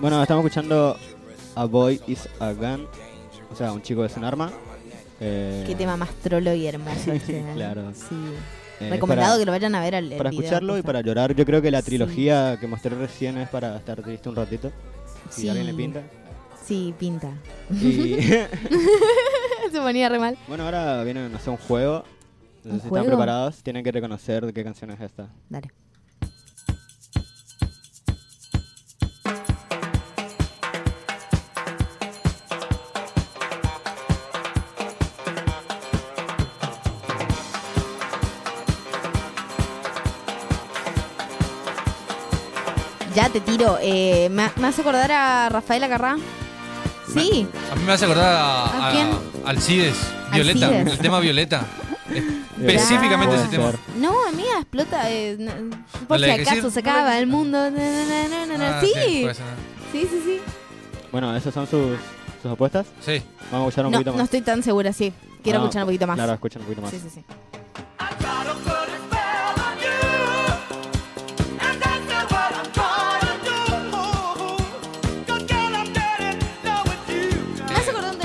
Bueno, 0.00 0.22
estamos 0.22 0.44
escuchando 0.44 0.96
A 1.56 1.64
Boy 1.64 2.00
is 2.06 2.28
a 2.38 2.52
Gun. 2.52 2.86
O 3.50 3.56
sea, 3.56 3.72
un 3.72 3.82
chico 3.82 4.04
es 4.04 4.16
un 4.16 4.24
arma. 4.24 4.52
Eh, 5.18 5.64
Qué 5.66 5.74
tema 5.74 5.96
más 5.96 6.10
trolo 6.22 6.52
y 6.52 6.66
hermoso. 6.66 7.12
este, 7.12 7.40
¿eh? 7.40 7.52
Claro. 7.54 7.92
Sí. 7.94 8.14
Eh, 8.80 8.90
Recomendado 8.90 9.32
para, 9.32 9.38
que 9.40 9.46
lo 9.46 9.52
vayan 9.52 9.74
a 9.74 9.80
ver 9.80 9.94
al 9.94 10.08
para 10.16 10.30
video, 10.30 10.42
escucharlo 10.44 10.78
y 10.78 10.82
para 10.82 11.00
llorar. 11.00 11.34
Yo 11.34 11.44
creo 11.44 11.62
que 11.62 11.70
la 11.70 11.80
Sí. 11.82 11.86
trilogía 11.86 12.56
que 12.60 12.66
mostré 12.66 12.94
recién 12.94 13.38
es 13.38 13.48
para 13.48 13.76
estar 13.76 14.02
triste 14.02 14.28
un 14.28 14.36
ratito. 14.36 14.70
Si 15.30 15.42
Sí. 15.42 15.48
a 15.48 15.52
alguien 15.52 15.66
le 15.68 15.74
pinta. 15.74 16.02
Sí, 16.64 16.94
pinta. 16.98 17.30
Y 17.70 18.16
Se 19.72 19.80
ponía 19.80 20.08
re 20.08 20.18
mal. 20.18 20.36
bueno, 20.48 20.64
ahora 20.64 21.02
viene, 21.04 21.28
no 21.28 21.38
sé, 21.38 21.50
un 21.50 21.56
juego. 21.56 22.04
Sé 22.62 22.68
¿Un 22.70 22.74
si 22.80 22.88
juego? 22.88 22.96
están 23.04 23.06
preparados. 23.06 23.62
Tienen 23.62 23.84
que 23.84 23.92
reconocer 23.92 24.52
qué 24.52 24.64
canción 24.64 24.90
es 24.90 25.00
esta. 25.00 25.28
Dale. 25.48 25.70
Te 43.32 43.40
tiro. 43.40 43.76
Eh, 43.82 44.28
¿me, 44.30 44.50
me 44.56 44.68
hace 44.68 44.80
acordar 44.80 45.10
a 45.12 45.48
Rafael 45.50 45.82
Acarrá? 45.84 46.16
Sí. 47.12 47.46
A 47.70 47.74
mí 47.74 47.82
me 47.84 47.92
hace 47.92 48.04
acordar 48.04 48.32
a, 48.34 48.88
¿A 48.88 48.92
quién? 48.92 49.08
a 49.44 49.50
Alcides, 49.50 49.96
Violeta, 50.32 50.66
Alcides. 50.68 50.92
el 50.92 50.98
tema 50.98 51.20
Violeta. 51.20 51.66
Específicamente 52.58 53.34
ese 53.36 53.48
tema. 53.48 53.72
No, 53.98 54.14
amiga, 54.28 54.58
explota. 54.60 55.10
eh, 55.10 55.36
no- 55.38 55.52
por 56.08 56.18
¿No 56.20 56.24
si 56.26 56.30
acaso 56.30 56.70
se 56.70 56.80
acaba 56.80 57.18
el 57.18 57.26
mundo. 57.26 57.58
Na, 57.70 57.78
na, 57.80 58.04
na, 58.06 58.28
na, 58.28 58.46
na, 58.46 58.58
na. 58.58 58.78
Ah, 58.78 58.80
sí. 58.80 58.92
sí, 59.92 60.08
sí, 60.10 60.22
sí. 60.24 60.40
Bueno, 61.12 61.36
¿esas 61.36 61.52
son 61.52 61.66
sus, 61.66 61.98
sus 62.42 62.52
apuestas? 62.52 62.86
Sí. 63.00 63.22
Vamos 63.50 63.66
a 63.66 63.68
escuchar 63.68 63.86
un 63.86 63.92
No, 63.92 63.98
poquito 63.98 64.10
más. 64.12 64.18
no 64.18 64.24
estoy 64.24 64.40
tan 64.42 64.62
segura, 64.62 64.92
sí. 64.92 65.12
Quiero 65.42 65.58
Ah, 65.60 65.62
escuchar 65.62 65.82
un 65.82 65.88
poquito 65.88 66.06
más. 66.06 66.16
Claro, 66.16 66.32
escuchen 66.32 66.60
un 66.62 66.66
poquito 66.66 66.82
más. 66.82 66.90
Sí, 66.90 67.00
sí, 67.02 67.10
sí. 67.12 67.24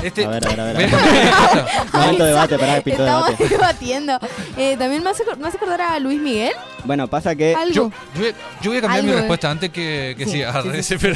Este, 0.03 0.25
A 0.25 0.29
ver, 0.29 0.45
a 0.47 0.49
ver, 0.49 0.59
a 0.59 0.63
ver. 0.65 0.89
Momento 1.93 2.23
de 2.23 2.29
debate, 2.29 2.57
pará, 2.57 2.81
pinto 2.81 3.03
Estamos 3.03 3.27
debate. 3.27 3.49
debatiendo. 3.49 4.19
Eh, 4.57 4.75
También 4.77 5.03
me 5.03 5.09
hace, 5.11 5.23
me 5.39 5.47
hace 5.47 5.57
acordar 5.57 5.81
a 5.81 5.99
Luis 5.99 6.19
Miguel. 6.19 6.53
Bueno, 6.85 7.07
pasa 7.07 7.35
que... 7.35 7.53
Algo. 7.55 7.73
yo, 7.73 7.91
yo, 8.15 8.21
voy- 8.21 8.35
yo 8.61 8.71
voy 8.71 8.77
a 8.77 8.81
cambiar 8.81 9.03
mi 9.03 9.09
Algo, 9.09 9.17
eh. 9.17 9.21
respuesta 9.21 9.51
antes 9.51 9.69
que, 9.69 10.15
que 10.17 10.25
Sí, 10.25 10.31
siga. 10.31 10.61
sí, 10.63 10.69
sí, 10.73 10.83
Sí, 10.83 10.95
pero, 10.99 11.15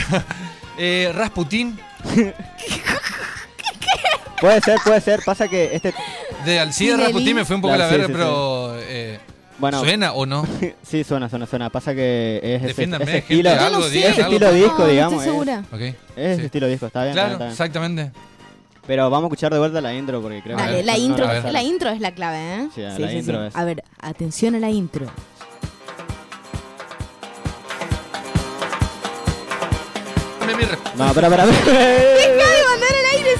eh, 0.77 1.11
Rasputín 1.15 1.79
Puede 4.39 4.61
ser, 4.61 4.77
puede 4.83 5.01
ser. 5.01 5.21
Pasa 5.25 5.47
que 5.47 5.69
este... 5.75 5.93
de 6.45 6.65
Tinelli. 6.77 7.03
Rasputín 7.03 7.35
me 7.35 7.45
fue 7.45 7.55
un 7.55 7.61
poco 7.61 7.75
la 7.75 7.85
sí, 7.87 7.91
verga, 7.95 8.07
sí, 8.07 8.13
pero 8.13 8.75
eh, 8.79 9.19
Bueno, 9.57 9.79
¿suena 9.79 10.13
o 10.13 10.25
no? 10.25 10.45
sí, 10.83 11.03
suena, 11.03 11.29
suena, 11.29 11.47
suena. 11.47 11.69
Pasa 11.69 11.95
que 11.95 12.39
es 12.43 12.63
ese, 12.71 12.83
ese 12.83 13.17
estilo... 13.19 13.49
algo, 13.49 13.85
ese 13.87 14.07
algo, 14.07 14.21
estilo 14.21 14.51
disco, 14.53 14.75
no, 14.79 14.87
digamos. 14.87 15.13
Estoy 15.13 15.27
es- 15.27 15.45
segura. 15.45 15.63
Ok. 15.71 15.81
Es 15.81 15.95
ese 16.17 16.35
sí. 16.41 16.45
estilo 16.45 16.67
disco, 16.67 16.85
está 16.87 17.03
bien. 17.03 17.13
Claro, 17.13 17.31
está 17.31 17.43
bien. 17.45 17.51
exactamente. 17.51 18.11
Pero 18.87 19.09
vamos 19.09 19.23
a 19.23 19.27
escuchar 19.27 19.51
de 19.51 19.59
vuelta 19.59 19.81
la 19.81 19.93
intro 19.93 20.21
porque 20.21 20.41
creo 20.43 20.57
Dale, 20.57 20.77
ver, 20.77 20.85
la 20.85 20.97
intro, 20.97 21.25
la 21.25 21.63
intro 21.63 21.89
es 21.89 21.99
la 21.99 22.11
clave, 22.13 22.37
¿eh? 22.37 22.69
Sí, 22.73 22.81
la 22.81 23.11
intro 23.11 23.45
es. 23.45 23.55
A 23.55 23.63
ver, 23.63 23.83
atención 23.99 24.55
a 24.55 24.59
la 24.59 24.69
intro. 24.69 25.07
No, 30.97 31.07
espera, 31.07 31.27
espera. 31.27 31.45
¡Deja 31.45 32.34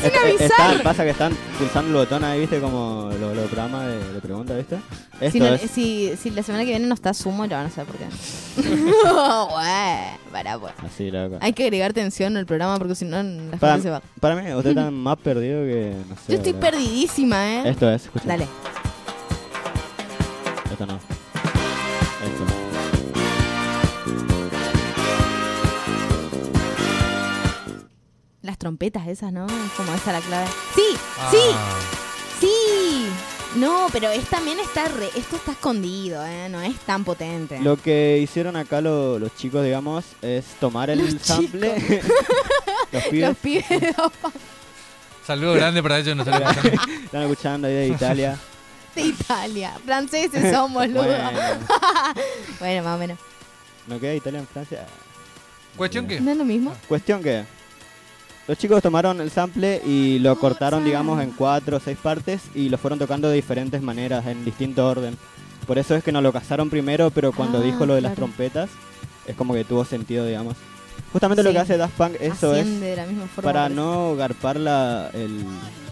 sin 0.02 0.16
avisar! 0.16 0.42
están- 0.50 0.82
pasa 0.84 1.04
que 1.04 1.10
están 1.12 1.34
pulsando 1.58 1.90
el 1.90 1.96
botón 1.96 2.24
ahí, 2.24 2.42
viste, 2.42 2.60
como 2.60 3.10
los 3.20 3.36
los 3.36 3.46
programas 3.48 3.88
de, 3.88 4.14
de 4.14 4.22
preguntas, 4.22 4.58
¿viste? 4.58 4.78
Esto 5.20 5.32
Si, 5.32 5.40
no- 5.40 5.54
es... 5.54 5.62
si, 5.72 6.16
si 6.18 6.30
la 6.32 6.44
semana 6.44 6.64
que 6.64 6.72
viene 6.72 6.88
no 6.88 6.94
está 6.94 7.14
Sumo, 7.14 7.46
ya 7.46 7.58
van 7.58 7.68
a 7.68 7.70
saber 7.70 7.88
por 7.92 7.98
qué. 7.98 8.06
Pará, 10.32 10.60
pues. 10.60 10.74
Así, 10.86 11.12
loco. 11.12 11.38
Hay 11.40 11.54
que 11.54 11.64
agregar 11.64 11.94
tensión 11.94 12.36
al 12.38 12.46
programa 12.46 12.78
porque 12.78 12.96
si 12.96 13.06
no 13.06 13.22
la 13.24 13.58
Para, 13.58 13.74
gente 13.74 13.88
se 13.88 13.92
va. 13.92 14.02
para 14.20 14.36
mí, 14.36 14.54
usted 14.54 14.72
está 14.72 14.92
más 15.10 15.18
perdido 15.18 15.62
que, 15.64 15.94
no 16.10 16.16
sé. 16.16 16.22
Yo 16.28 16.36
estoy 16.38 16.52
boludo. 16.54 16.72
perdidísima, 16.72 17.56
¿eh? 17.56 17.70
Esto 17.70 17.90
es, 17.90 18.04
escucha. 18.04 18.26
Dale. 18.28 18.48
Esto 20.72 20.86
no. 20.86 21.15
Trompetas 28.70 29.08
esas, 29.08 29.32
¿no? 29.32 29.46
Es 29.46 29.72
como 29.78 29.94
esa 29.94 30.12
la 30.12 30.22
clave. 30.22 30.48
¡Sí! 30.74 30.82
¡Sí! 31.30 31.38
Ah, 31.54 31.80
¡Sí! 32.40 33.06
No, 33.58 33.90
pero 33.92 34.10
es, 34.10 34.26
también 34.28 34.60
está 34.60 34.88
re- 34.88 35.12
esto 35.16 35.36
está 35.36 35.52
escondido, 35.52 36.26
¿eh? 36.26 36.50
No 36.50 36.60
es 36.64 36.76
tan 36.80 37.04
potente. 37.04 37.60
Lo 37.60 37.78
que 37.78 38.18
hicieron 38.24 38.56
acá 38.56 38.82
lo- 38.82 39.20
los 39.20 39.36
chicos, 39.36 39.64
digamos, 39.64 40.04
es 40.24 40.46
tomar 40.60 40.90
el 40.90 40.98
Los 41.14 41.22
sample. 41.22 41.76
los 42.92 43.04
pibes 43.04 43.28
Los 43.30 43.38
pibes 43.38 43.70
de 43.70 43.96
Saludo 45.28 45.54
grande 45.54 45.84
para 45.84 46.00
ellos, 46.00 46.16
nos 46.18 46.26
están 46.28 46.42
escuchando. 46.42 46.82
están 47.04 47.22
escuchando 47.22 47.68
ahí 47.68 47.74
de 47.76 47.88
Italia. 47.90 48.40
de 48.96 49.02
Italia. 49.04 49.78
Franceses 49.86 50.52
somos, 50.52 50.72
boludo. 50.92 51.04
bueno, 51.04 51.30
Bueno, 52.60 52.84
más 52.84 52.96
o 52.96 52.98
menos. 52.98 53.20
¿no 53.86 54.00
queda 54.00 54.16
Italia 54.16 54.40
en 54.40 54.48
Francia? 54.48 54.88
¿Cuestión 55.78 56.08
qué? 56.08 56.20
¿No 56.20 56.32
es 56.32 56.38
lo 56.38 56.46
mismo? 56.46 56.76
Cuestión 56.88 57.22
que 57.22 57.46
los 58.48 58.58
chicos 58.58 58.82
tomaron 58.82 59.22
el 59.22 59.32
sample 59.32 59.82
y 59.86 60.20
lo 60.20 60.38
cortaron, 60.38 60.84
digamos, 60.86 61.22
en 61.22 61.32
cuatro 61.32 61.78
o 61.78 61.80
seis 61.80 61.98
partes 62.02 62.42
y 62.54 62.70
lo 62.70 62.78
fueron 62.78 63.00
tocando 63.00 63.28
de 63.30 63.36
diferentes 63.36 63.82
maneras, 63.82 64.26
en 64.28 64.46
distinto 64.46 64.88
orden. 64.88 65.18
Por 65.66 65.78
eso 65.80 65.96
es 65.96 66.04
que 66.04 66.12
nos 66.12 66.22
lo 66.22 66.32
casaron 66.32 66.70
primero, 66.70 67.10
pero 67.10 67.32
cuando 67.32 67.58
Ah, 67.58 67.62
dijo 67.62 67.86
lo 67.86 67.96
de 67.96 68.02
las 68.02 68.14
trompetas, 68.16 68.70
es 69.26 69.36
como 69.36 69.54
que 69.56 69.64
tuvo 69.64 69.84
sentido, 69.84 70.26
digamos. 70.26 70.56
Justamente 71.12 71.44
lo 71.44 71.52
que 71.52 71.60
hace 71.60 71.78
Daft 71.78 71.96
Punk, 71.98 72.16
eso 72.20 72.54
es 72.54 72.62
Asciende 72.62 72.86
de 72.88 72.96
la 72.98 73.06
misma 73.06 73.26
forma. 73.28 73.52
para 73.52 73.70
no 73.70 74.16
garpar 74.16 74.58
la, 74.60 75.10
el, 75.14 75.40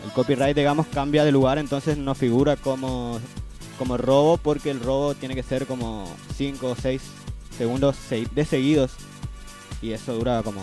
el 0.05 0.12
copyright, 0.13 0.55
digamos, 0.55 0.86
cambia 0.88 1.24
de 1.25 1.31
lugar, 1.31 1.57
entonces 1.57 1.98
no 1.98 2.13
figura 2.13 2.55
como, 2.55 3.19
como 3.79 3.98
robo, 3.98 4.38
porque 4.38 4.69
el 4.69 4.79
robo 4.79 5.15
tiene 5.15 5.33
que 5.33 5.43
ser 5.43 5.65
como 5.65 6.07
5 6.38 6.67
o 6.67 6.75
6 6.75 7.01
segundos 7.57 7.95
se- 8.10 8.27
de 8.33 8.45
seguidos. 8.45 8.91
Y 9.84 9.92
eso 9.92 10.13
dura 10.13 10.42
como 10.42 10.62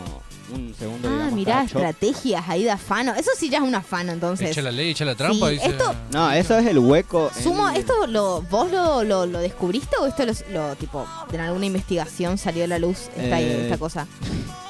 un 0.52 0.74
segundo, 0.76 1.06
Ah, 1.08 1.12
digamos. 1.12 1.32
mirá, 1.34 1.62
estrategias 1.64 2.48
ahí 2.48 2.64
de 2.64 2.70
afano. 2.70 3.14
Eso 3.14 3.30
sí 3.36 3.50
ya 3.50 3.58
es 3.58 3.64
un 3.64 3.74
afano, 3.74 4.12
entonces. 4.12 4.50
Echa 4.50 4.62
la 4.62 4.72
ley, 4.72 4.90
echa 4.90 5.04
la 5.04 5.14
trampa. 5.14 5.48
Sí, 5.48 5.54
dice. 5.56 5.66
esto- 5.68 5.94
No, 6.12 6.32
eso 6.32 6.58
es 6.58 6.66
el 6.66 6.78
hueco. 6.78 7.30
en- 7.36 7.42
Sumo, 7.44 7.68
¿esto 7.68 8.06
lo, 8.06 8.40
vos 8.42 8.70
lo, 8.72 9.04
lo, 9.04 9.26
lo 9.26 9.38
descubriste 9.40 9.94
o 10.00 10.06
esto 10.06 10.24
lo, 10.24 10.32
lo, 10.52 10.74
tipo, 10.76 11.06
en 11.32 11.40
alguna 11.40 11.66
investigación 11.66 12.38
salió 12.38 12.64
a 12.64 12.66
la 12.66 12.78
luz 12.78 13.10
esta, 13.16 13.40
Eh, 13.40 13.64
esta 13.64 13.76
cosa? 13.78 14.06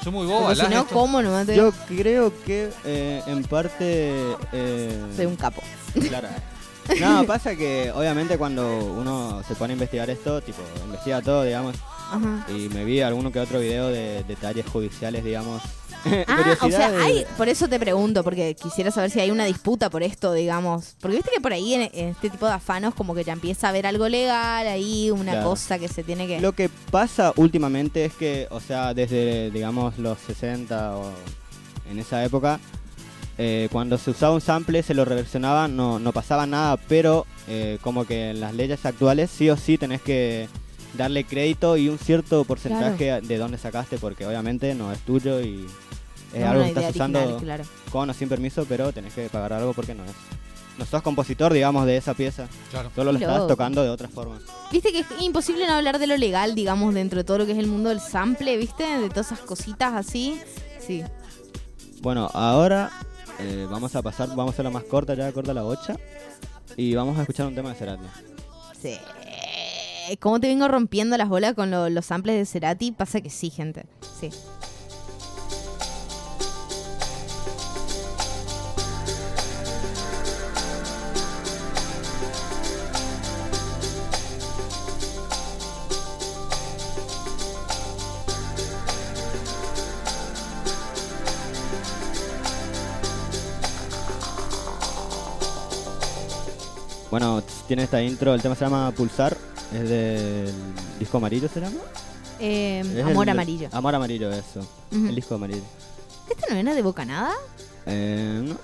Soy 0.03 0.11
muy 0.11 0.27
boba, 0.27 0.53
si 0.53 0.67
no, 0.67 0.85
¿cómo 0.87 1.21
no 1.21 1.45
te... 1.45 1.55
Yo 1.55 1.71
creo 1.87 2.33
que 2.43 2.71
eh, 2.83 3.21
en 3.27 3.43
parte... 3.43 4.13
eh, 4.51 4.99
Soy 5.15 5.25
un 5.27 5.35
capo. 5.37 5.61
Claro. 6.09 6.27
No, 6.99 7.23
pasa 7.25 7.55
que 7.55 7.91
obviamente 7.95 8.37
cuando 8.37 8.67
uno 8.83 9.41
se 9.47 9.55
pone 9.55 9.73
a 9.73 9.75
investigar 9.75 10.09
esto, 10.09 10.41
tipo, 10.41 10.59
investiga 10.85 11.21
todo, 11.21 11.43
digamos, 11.43 11.75
Ajá. 12.11 12.45
y 12.55 12.69
me 12.69 12.83
vi 12.85 13.01
alguno 13.01 13.31
que 13.31 13.39
otro 13.39 13.59
video 13.59 13.87
de 13.87 14.23
detalles 14.27 14.65
judiciales, 14.67 15.23
digamos. 15.23 15.61
Ah, 16.27 16.57
o 16.61 16.69
sea, 16.71 16.87
hay, 17.03 17.25
por 17.37 17.47
eso 17.47 17.67
te 17.67 17.79
pregunto, 17.79 18.23
porque 18.23 18.55
quisiera 18.55 18.89
saber 18.89 19.11
si 19.11 19.19
hay 19.19 19.29
una 19.29 19.45
disputa 19.45 19.89
por 19.91 20.01
esto, 20.01 20.33
digamos. 20.33 20.95
Porque 20.99 21.17
viste 21.17 21.31
que 21.31 21.39
por 21.39 21.53
ahí 21.53 21.75
en, 21.75 21.81
en 21.93 22.07
este 22.09 22.31
tipo 22.31 22.47
de 22.47 22.53
afanos 22.53 22.95
como 22.95 23.13
que 23.13 23.23
ya 23.23 23.33
empieza 23.33 23.67
a 23.67 23.69
haber 23.69 23.85
algo 23.85 24.09
legal, 24.09 24.65
ahí 24.67 25.11
una 25.11 25.33
Claro. 25.33 25.49
cosa 25.51 25.77
que 25.77 25.87
se 25.87 26.03
tiene 26.03 26.25
que... 26.25 26.41
Lo 26.41 26.53
que 26.53 26.69
pasa 26.89 27.33
últimamente 27.35 28.03
es 28.05 28.13
que, 28.13 28.47
o 28.49 28.59
sea, 28.59 28.95
desde, 28.95 29.51
digamos, 29.51 29.99
los 29.99 30.17
60 30.19 30.97
o 30.97 31.11
en 31.91 31.99
esa 31.99 32.23
época, 32.25 32.59
eh, 33.37 33.69
cuando 33.71 33.99
se 33.99 34.09
usaba 34.09 34.33
un 34.33 34.41
sample, 34.41 34.81
se 34.81 34.95
lo 34.95 35.05
reversionaba, 35.05 35.67
no, 35.67 35.99
no 35.99 36.11
pasaba 36.13 36.47
nada, 36.47 36.77
pero 36.77 37.27
eh, 37.47 37.77
como 37.81 38.05
que 38.05 38.31
en 38.31 38.39
las 38.39 38.55
leyes 38.55 38.85
actuales 38.87 39.29
sí 39.29 39.51
o 39.51 39.55
sí 39.57 39.77
tenés 39.77 40.01
que 40.01 40.47
darle 40.93 41.23
crédito 41.23 41.77
y 41.77 41.89
un 41.89 41.97
cierto 41.97 42.43
porcentaje 42.43 43.21
de 43.21 43.37
dónde 43.37 43.57
sacaste, 43.57 43.97
porque 43.97 44.25
obviamente 44.25 44.75
no 44.75 44.91
es 44.91 44.99
tuyo 44.99 45.41
y 45.41 45.65
es 46.33 46.41
no 46.41 46.49
algo 46.49 46.63
que 46.63 46.69
estás 46.69 46.91
usando 46.95 47.19
original, 47.19 47.43
claro. 47.43 47.63
con 47.91 48.09
o 48.09 48.13
sin 48.13 48.29
permiso, 48.29 48.65
pero 48.67 48.91
tenés 48.91 49.13
que 49.13 49.29
pagar 49.29 49.53
algo 49.53 49.73
porque 49.73 49.93
no 49.95 50.03
es. 50.05 50.11
No 50.77 50.85
sos 50.85 51.01
compositor, 51.01 51.53
digamos, 51.53 51.85
de 51.85 51.97
esa 51.97 52.13
pieza, 52.13 52.47
Claro. 52.71 52.89
solo 52.95 53.11
lo 53.11 53.19
estás 53.19 53.45
tocando 53.47 53.83
de 53.83 53.89
otra 53.89 54.07
forma. 54.07 54.39
Viste 54.71 54.91
que 54.91 54.99
es 54.99 55.07
imposible 55.19 55.67
no 55.67 55.73
hablar 55.73 55.99
de 55.99 56.07
lo 56.07 56.17
legal, 56.17 56.55
digamos, 56.55 56.93
dentro 56.93 57.17
de 57.17 57.23
todo 57.23 57.39
lo 57.39 57.45
que 57.45 57.51
es 57.51 57.57
el 57.57 57.67
mundo 57.67 57.89
del 57.89 57.99
sample, 57.99 58.55
¿viste? 58.57 58.83
De 58.99 59.09
todas 59.09 59.27
esas 59.27 59.39
cositas 59.39 59.93
así. 59.93 60.39
Sí. 60.79 61.03
Bueno, 62.01 62.29
ahora 62.33 62.89
eh, 63.39 63.67
vamos 63.69 63.95
a 63.95 64.01
pasar, 64.01 64.29
vamos 64.35 64.57
a 64.59 64.63
la 64.63 64.69
más 64.71 64.83
corta, 64.83 65.13
ya 65.13 65.31
corta 65.33 65.53
la 65.53 65.61
bocha. 65.61 65.95
Y 66.77 66.95
vamos 66.95 67.17
a 67.17 67.21
escuchar 67.21 67.47
un 67.47 67.53
tema 67.53 67.69
de 67.69 67.75
Cerati. 67.75 68.05
Sí. 68.81 68.97
¿Cómo 70.19 70.39
te 70.39 70.47
vengo 70.47 70.67
rompiendo 70.67 71.17
las 71.17 71.29
bolas 71.29 71.53
con 71.53 71.71
lo- 71.71 71.89
los 71.89 72.05
samples 72.05 72.35
de 72.37 72.45
Cerati? 72.45 72.91
Pasa 72.91 73.21
que 73.21 73.29
sí, 73.29 73.49
gente. 73.49 73.85
Sí. 74.19 74.29
Bueno, 97.09 97.43
tiene 97.67 97.83
esta 97.83 98.01
intro, 98.01 98.33
el 98.33 98.41
tema 98.41 98.55
se 98.55 98.63
llama 98.63 98.91
Pulsar, 98.95 99.35
es 99.73 99.89
del 99.89 100.53
disco 100.99 101.17
amarillo, 101.17 101.47
¿se 101.47 101.59
llama? 101.61 101.77
Eh, 102.39 102.83
Amor 103.05 103.25
el- 103.27 103.29
Amarillo. 103.29 103.69
Amor 103.71 103.95
amarillo, 103.95 104.31
eso. 104.31 104.59
Ujú. 104.91 105.07
El 105.07 105.15
disco 105.15 105.35
amarillo. 105.35 105.61
¿Este 106.29 106.51
no 106.53 106.57
era 106.59 106.73
de 106.73 106.81
Bocanada? 106.81 107.33
Eh, 107.85 108.41
no. 108.43 108.55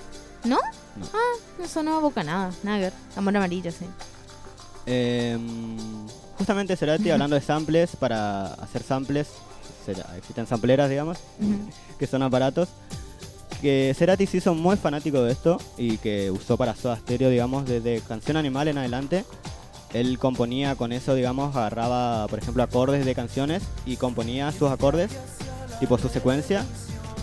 ¿No? 0.43 0.57
No. 0.97 1.05
Ah, 1.13 1.33
no 1.59 1.67
sonaba 1.67 1.99
Bocanada. 1.99 2.51
Nada 2.63 2.77
que 2.77 2.83
ver. 2.85 2.93
Amor 3.15 3.35
Amarillo, 3.37 3.71
sí. 3.71 3.85
Eh, 4.85 5.37
justamente 6.37 6.75
Cerati 6.77 7.09
hablando 7.11 7.35
de 7.35 7.41
samples, 7.41 7.95
para 7.97 8.53
hacer 8.55 8.83
samples 8.83 9.27
existen 10.17 10.45
sampleras, 10.47 10.89
digamos, 10.89 11.17
Ujú. 11.39 11.69
que 11.97 12.07
son 12.07 12.21
aparatos. 12.23 12.67
Que 13.61 13.95
Cerati 13.97 14.27
se 14.27 14.37
hizo 14.37 14.53
muy 14.53 14.75
fanático 14.75 15.21
de 15.23 15.31
esto 15.31 15.59
y 15.77 15.97
que 15.97 16.29
usó 16.29 16.57
para 16.57 16.75
Soda 16.75 16.97
Stereo, 16.97 17.29
digamos, 17.29 17.65
desde 17.65 18.01
Canción 18.01 18.37
Animal 18.37 18.67
en 18.67 18.77
adelante. 18.79 19.23
Él 19.93 20.19
componía 20.19 20.75
con 20.75 20.91
eso, 20.91 21.15
digamos, 21.15 21.55
agarraba, 21.55 22.27
por 22.27 22.39
ejemplo, 22.39 22.61
acordes 22.63 23.05
de 23.05 23.15
canciones 23.15 23.63
y 23.85 23.95
componía 23.97 24.51
sus 24.51 24.69
acordes, 24.69 25.11
tipo 25.79 25.97
su 25.97 26.09
secuencia, 26.09 26.65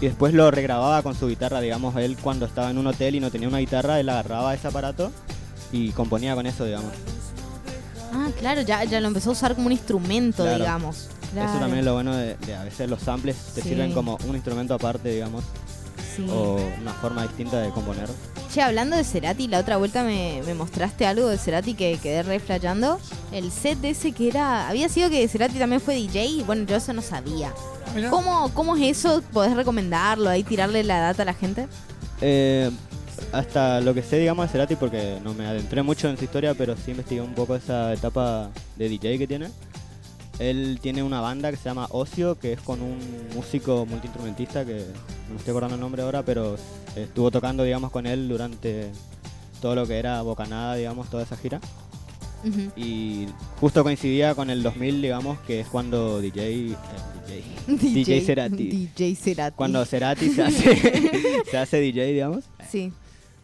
y 0.01 0.07
después 0.07 0.33
lo 0.35 0.51
regrababa 0.51 1.03
con 1.03 1.15
su 1.15 1.29
guitarra, 1.29 1.61
digamos, 1.61 1.95
él 1.97 2.17
cuando 2.21 2.47
estaba 2.47 2.71
en 2.71 2.79
un 2.79 2.87
hotel 2.87 3.15
y 3.17 3.21
no 3.21 3.31
tenía 3.31 3.49
una 3.49 3.59
guitarra, 3.59 4.01
él 4.01 4.09
agarraba 4.09 4.55
ese 4.55 4.69
aparato 4.69 5.13
y 5.73 5.91
componía 5.91 6.35
con 6.35 6.47
eso, 6.47 6.65
digamos. 6.65 6.93
Ah, 8.13 8.29
claro, 8.39 8.63
ya, 8.63 8.85
ya 8.85 9.01
lo 9.01 9.09
empezó 9.09 9.31
a 9.31 9.33
usar 9.33 9.55
como 9.55 9.67
un 9.67 9.73
instrumento, 9.73 10.43
Claro. 10.45 10.59
digamos. 10.59 11.09
Claro. 11.33 11.51
Eso 11.51 11.59
también 11.59 11.81
es 11.81 11.85
lo 11.85 11.95
bueno 11.95 12.15
de, 12.17 12.37
de 12.37 12.55
a 12.55 12.63
veces 12.65 12.89
los 12.89 13.01
samples 13.03 13.37
te 13.55 13.61
Sí. 13.63 13.71
sirven 13.71 13.93
como 13.93 14.17
un 14.29 14.37
instrumento 14.37 14.73
aparte, 14.75 15.11
digamos, 15.11 15.43
Sí. 16.17 16.25
o 16.31 16.61
una 16.81 16.93
forma 16.95 17.23
distinta 17.23 17.61
de 17.61 17.71
componer. 17.71 18.09
Che, 18.55 18.63
hablando 18.63 18.95
de 18.95 19.03
Cerati, 19.03 19.49
la 19.49 19.59
otra 19.59 19.79
vuelta 19.79 20.05
me, 20.05 20.41
me 20.47 20.55
mostraste 20.55 21.07
algo 21.07 21.27
de 21.27 21.39
Cerati 21.39 21.75
que 21.75 21.99
quedé 22.01 22.23
re 22.23 22.39
flayando. 22.39 23.01
El 23.33 23.51
set 23.51 23.81
de 23.81 23.91
ese 23.91 24.13
que 24.13 24.29
era. 24.29 24.69
Había 24.69 24.89
sido 24.89 25.11
que 25.11 25.27
Cerati 25.27 25.59
también 25.59 25.81
fue 25.81 25.97
DJ 25.97 26.25
y 26.27 26.43
bueno, 26.45 26.65
yo 26.65 26.77
eso 26.77 26.93
no 26.93 27.03
sabía. 27.03 27.53
Mirá. 27.97 28.11
¿Cómo, 28.11 28.55
¿Cómo 28.55 28.77
es 28.77 28.99
eso? 28.99 29.25
¿Podés 29.33 29.57
recomendarlo? 29.57 30.31
Ahí 30.31 30.45
tirarle 30.45 30.85
la 30.85 31.01
data 31.01 31.23
a 31.23 31.25
la 31.25 31.35
gente. 31.35 31.67
Eh, 32.21 32.71
hasta 33.33 33.81
lo 33.81 33.93
que 33.93 34.05
sé, 34.05 34.21
digamos, 34.21 34.47
de 34.47 34.53
Cerati, 34.53 34.77
porque 34.77 35.19
no 35.25 35.35
me 35.35 35.47
adentré 35.47 35.83
mucho 35.83 36.09
en 36.09 36.17
su 36.17 36.23
historia, 36.23 36.55
pero 36.55 36.77
sí 36.77 36.93
investigué 36.93 37.23
un 37.23 37.35
poco 37.35 37.57
esa 37.57 37.93
etapa 37.93 38.51
de 38.77 38.89
DJ 38.89 39.19
que 39.19 39.27
tiene. 39.27 39.49
Él 40.39 40.79
tiene 40.83 41.03
una 41.03 41.21
banda 41.21 41.51
que 41.51 41.57
se 41.57 41.65
llama 41.65 41.87
Ocio, 41.91 42.39
que 42.39 42.53
es 42.53 42.61
con 42.61 42.83
un 42.83 42.99
músico 43.35 43.87
multiinstrumentista, 43.87 44.65
que 44.65 44.85
no 45.29 45.35
me 45.35 45.37
estoy 45.39 45.51
acordando 45.53 45.77
el 45.77 45.81
nombre 45.81 46.03
ahora, 46.03 46.23
pero 46.23 46.57
estuvo 46.97 47.31
tocando, 47.31 47.63
digamos, 47.63 47.91
con 47.91 48.07
él 48.07 48.29
durante 48.29 48.91
todo 49.61 49.75
lo 49.75 49.87
que 49.87 49.97
era 49.97 50.21
Bocanada, 50.23 50.75
digamos, 50.75 51.09
toda 51.09 51.23
esa 51.23 51.37
gira. 51.37 51.61
Y 52.77 53.27
justo 53.59 53.83
coincidía 53.83 54.35
con 54.35 54.51
el 54.51 54.63
2000, 54.63 55.01
digamos, 55.01 55.39
que 55.41 55.61
es 55.61 55.67
cuando 55.69 56.21
DJ... 56.21 56.73
eh, 56.73 56.75
DJ, 57.67 57.95
DJ 57.95 58.21
Cerati. 58.21 58.65
DJ 58.69 59.15
Cerati. 59.17 59.57
Cuando 59.57 59.85
Cerati 59.87 60.29
se 60.29 60.43
hace, 60.45 61.43
se 61.51 61.57
hace 61.57 61.81
DJ, 61.81 62.13
digamos. 62.13 62.45
Sí. 62.71 62.93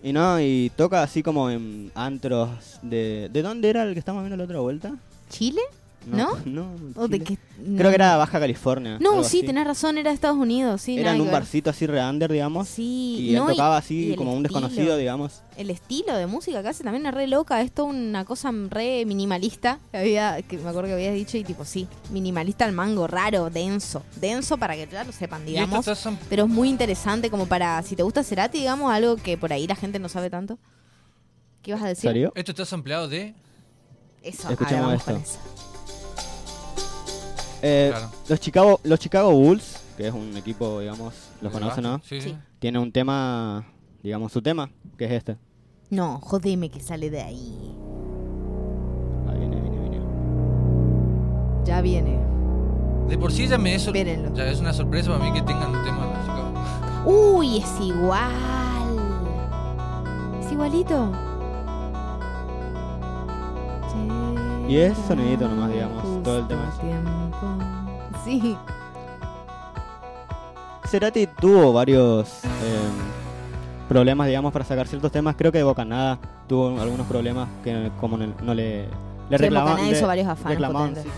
Y 0.02 0.12
no, 0.12 0.40
y 0.40 0.70
toca 0.76 1.02
así 1.02 1.22
como 1.22 1.50
en 1.50 1.90
antros 1.94 2.50
de... 2.82 3.30
¿De 3.32 3.42
dónde 3.42 3.70
era 3.70 3.84
el 3.84 3.94
que 3.94 3.98
estamos 3.98 4.22
viendo 4.22 4.36
la 4.36 4.44
otra 4.44 4.60
vuelta? 4.60 4.94
¿Chile? 5.30 5.60
¿No? 6.06 6.38
No. 6.44 6.74
¿O 6.96 7.08
de 7.08 7.18
Chile. 7.22 7.38
qué? 7.58 7.76
Creo 7.76 7.90
que 7.90 7.94
era 7.94 8.16
Baja 8.16 8.40
California. 8.40 8.98
No, 9.00 9.22
sí, 9.22 9.38
así. 9.38 9.46
tenés 9.46 9.66
razón, 9.66 9.98
era 9.98 10.10
de 10.10 10.14
Estados 10.14 10.38
Unidos. 10.38 10.80
Sí, 10.80 10.98
Era 10.98 11.14
en 11.14 11.20
un 11.20 11.30
barcito 11.30 11.68
así 11.70 11.86
re 11.86 12.02
under, 12.02 12.32
digamos. 12.32 12.68
Sí, 12.68 13.16
Y 13.20 13.28
él 13.30 13.36
no, 13.42 13.48
tocaba 13.48 13.76
así 13.76 14.14
como 14.16 14.32
un 14.32 14.44
estilo. 14.44 14.60
desconocido, 14.62 14.96
digamos. 14.96 15.42
El 15.58 15.68
estilo 15.68 16.16
de 16.16 16.26
música 16.26 16.62
que 16.62 16.68
hace 16.68 16.84
también 16.84 17.04
es 17.04 17.12
re 17.12 17.26
loca, 17.26 17.60
es 17.60 17.70
toda 17.70 17.88
una 17.88 18.24
cosa 18.24 18.50
re 18.70 19.04
minimalista, 19.04 19.78
que 19.92 19.98
había, 19.98 20.40
que 20.40 20.56
me 20.56 20.70
acuerdo 20.70 20.88
que 20.88 20.94
habías 20.94 21.12
dicho, 21.12 21.36
y 21.36 21.44
tipo, 21.44 21.66
sí, 21.66 21.86
minimalista 22.10 22.64
al 22.64 22.72
mango, 22.72 23.06
raro, 23.06 23.50
denso, 23.50 24.02
denso 24.16 24.56
para 24.56 24.74
que 24.76 24.88
ya 24.90 25.04
lo 25.04 25.12
sepan, 25.12 25.44
digamos, 25.44 25.86
pero 26.30 26.44
es 26.44 26.48
muy 26.48 26.70
interesante 26.70 27.30
como 27.30 27.44
para, 27.46 27.82
si 27.82 27.94
te 27.94 28.02
gusta 28.02 28.24
Cerati, 28.24 28.58
digamos, 28.58 28.90
algo 28.90 29.16
que 29.16 29.36
por 29.36 29.52
ahí 29.52 29.66
la 29.66 29.76
gente 29.76 29.98
no 29.98 30.08
sabe 30.08 30.30
tanto. 30.30 30.58
¿Qué 31.62 31.72
ibas 31.72 31.82
a 31.82 31.88
decir? 31.88 32.30
Esto 32.34 32.52
está 32.52 32.64
sampleado 32.64 33.06
de. 33.06 33.34
Eso, 34.22 34.48
vamos 34.48 34.94
esto. 34.94 35.12
con 35.12 35.20
eso. 35.22 35.38
Eh, 37.62 37.88
Claro. 37.90 38.10
los, 38.28 38.40
Chicago, 38.40 38.80
los 38.84 38.98
Chicago 38.98 39.32
Bulls, 39.32 39.80
que 39.96 40.08
es 40.08 40.14
un 40.14 40.36
equipo, 40.36 40.80
digamos, 40.80 41.14
los 41.40 41.52
conocen, 41.52 41.84
¿no? 41.84 42.00
Sí. 42.04 42.36
Tiene 42.58 42.78
un 42.78 42.90
tema, 42.92 43.64
digamos, 44.02 44.32
su 44.32 44.40
tema, 44.42 44.70
que 44.96 45.04
es 45.06 45.12
este. 45.12 45.36
No, 45.90 46.18
jodeme 46.22 46.70
que 46.70 46.80
sale 46.80 47.10
de 47.10 47.20
ahí. 47.22 47.74
Ahí 49.28 49.38
viene, 49.38 49.60
viene, 49.60 49.78
viene. 49.88 50.00
Ya 51.64 51.80
viene. 51.80 52.18
De 53.08 53.18
por 53.18 53.32
sí 53.32 53.48
ya 53.48 53.58
me 53.58 53.74
es, 53.74 53.86
Espérenlo. 53.86 54.32
ya 54.34 54.44
es 54.48 54.60
una 54.60 54.72
sorpresa 54.72 55.10
para 55.10 55.24
mí 55.24 55.32
que 55.32 55.42
tengan 55.42 55.74
un 55.74 55.84
tema 55.84 56.06
de 56.06 56.12
Chicago. 56.20 56.52
Uy, 57.38 57.58
es 57.58 57.80
igual. 57.80 58.30
Es 60.44 60.52
igualito. 60.52 61.10
Y 64.68 64.76
es 64.76 64.96
sonidito 65.08 65.48
nomás, 65.48 65.72
digamos, 65.72 66.22
todo 66.22 66.38
el 66.38 66.46
tema. 66.46 66.72
Tiempo. 66.80 67.10
Sí. 68.24 68.56
Cerati 70.88 71.26
tuvo 71.26 71.72
varios 71.72 72.42
eh, 72.44 72.48
problemas, 73.88 74.26
digamos, 74.26 74.52
para 74.52 74.64
sacar 74.64 74.86
ciertos 74.88 75.12
temas. 75.12 75.36
Creo 75.36 75.52
que 75.52 75.62
Bocanada 75.62 76.18
tuvo 76.48 76.80
algunos 76.80 77.06
problemas 77.06 77.48
que 77.62 77.90
como 78.00 78.16
no, 78.16 78.26
no 78.42 78.54
le, 78.54 78.82
le 79.28 79.36
Sí, 79.38 79.44
reclamaban. 79.44 79.84
Le 79.88 79.96
hizo 79.96 80.06
varios 80.06 80.28
potentes. 80.38 81.04
sí. 81.04 81.10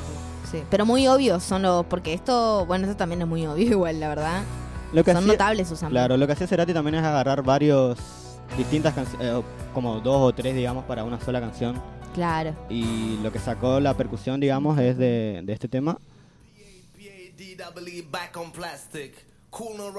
Sí, 0.50 0.62
pero 0.68 0.84
muy 0.84 1.08
obvios 1.08 1.42
son 1.42 1.62
los. 1.62 1.86
Porque 1.86 2.12
esto, 2.12 2.66
bueno, 2.66 2.84
esto 2.84 2.96
también 2.96 3.22
es 3.22 3.28
muy 3.28 3.46
obvio, 3.46 3.64
igual, 3.66 3.98
la 4.00 4.08
verdad. 4.08 4.42
Lo 4.92 5.02
que 5.02 5.12
Son 5.12 5.22
hacía- 5.22 5.32
notables 5.32 5.68
sus 5.68 5.78
samples. 5.78 5.98
Claro, 6.02 6.18
lo 6.18 6.26
que 6.26 6.34
hacía 6.34 6.46
Cerati 6.46 6.74
también 6.74 6.96
es 6.96 7.02
agarrar 7.04 7.42
varios 7.42 7.96
distintas 8.58 8.92
canciones, 8.92 9.42
como 9.72 10.00
dos 10.00 10.16
o 10.18 10.32
tres, 10.34 10.54
digamos, 10.54 10.84
para 10.84 11.04
una 11.04 11.18
sola 11.18 11.40
canción. 11.40 11.80
Claro. 12.12 12.52
Y 12.68 13.16
lo 13.22 13.32
que 13.32 13.38
sacó 13.38 13.80
la 13.80 13.94
percusión, 13.94 14.38
digamos, 14.40 14.78
es 14.78 14.98
de, 14.98 15.40
de 15.42 15.52
este 15.54 15.68
tema. 15.68 15.96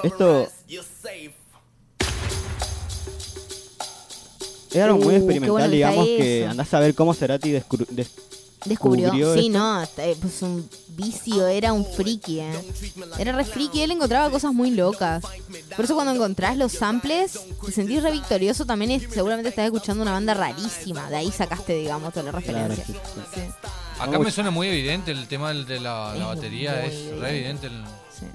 Esto- 0.04 0.48
Es 4.72 4.82
algo 4.82 4.98
muy 4.98 5.14
Uh, 5.14 5.18
experimental, 5.18 5.52
bueno 5.52 5.68
digamos, 5.70 6.06
que 6.06 6.48
andás 6.50 6.74
a 6.74 6.80
ver 6.80 6.96
cómo 6.96 7.14
Cerati 7.14 7.52
descubri- 7.52 7.88
des- 7.90 8.10
Descubrió. 8.66 9.12
descubrió 9.12 9.34
Sí, 9.36 9.48
esto. 9.48 9.60
no, 9.60 9.84
eh, 9.84 10.18
pues 10.20 10.42
un 10.42 10.68
vicio, 10.90 11.46
era 11.48 11.74
un 11.74 11.86
friki, 11.86 12.40
¿eh? 12.40 12.60
Era 13.20 13.34
re 13.34 13.46
friki, 13.46 13.82
él 13.84 13.92
encontraba 13.92 14.32
cosas 14.32 14.52
muy 14.54 14.72
locas. 14.72 15.24
Por 15.76 15.86
eso 15.86 15.94
cuando 15.94 16.14
encontrás 16.14 16.58
los 16.58 16.72
samples, 16.72 17.38
te 17.66 17.72
sentís 17.72 18.02
re 18.02 18.12
victorioso 18.12 18.66
también 18.66 19.00
seguramente 19.12 19.50
estás 19.50 19.66
escuchando 19.66 20.02
una 20.02 20.14
banda 20.14 20.34
rarísima. 20.34 21.08
De 21.10 21.18
ahí 21.18 21.32
sacaste, 21.32 21.76
digamos, 21.76 22.12
toda 22.14 22.24
la 22.28 22.32
referencia. 22.32 22.84
sí, 22.86 22.94
sí. 22.94 23.20
Sí, 23.36 23.42
Acá 24.04 24.20
me 24.20 24.32
suena 24.32 24.52
muy 24.52 24.68
evidente 24.68 25.12
el 25.12 25.28
tema 25.28 25.50
del- 25.50 25.66
de 25.66 25.80
la, 25.80 26.14
la 26.16 26.20
Es 26.32 26.36
batería, 26.36 26.72
muy 26.72 26.90
es 26.90 26.94
evidente. 26.94 27.22
re 27.22 27.30
evidente. 27.38 27.68
El, 27.68 27.84
sí. 28.20 28.26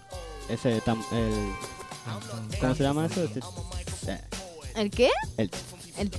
Ese 0.48 0.82
tam- 0.82 1.04
el, 1.12 2.58
¿Cómo 2.60 2.74
se 2.74 2.82
llama 2.82 3.06
eso? 3.06 3.24
Eh, 4.06 4.20
¿El 4.76 4.90
qué? 4.90 5.10
el- 5.36 5.50
El, 5.98 6.10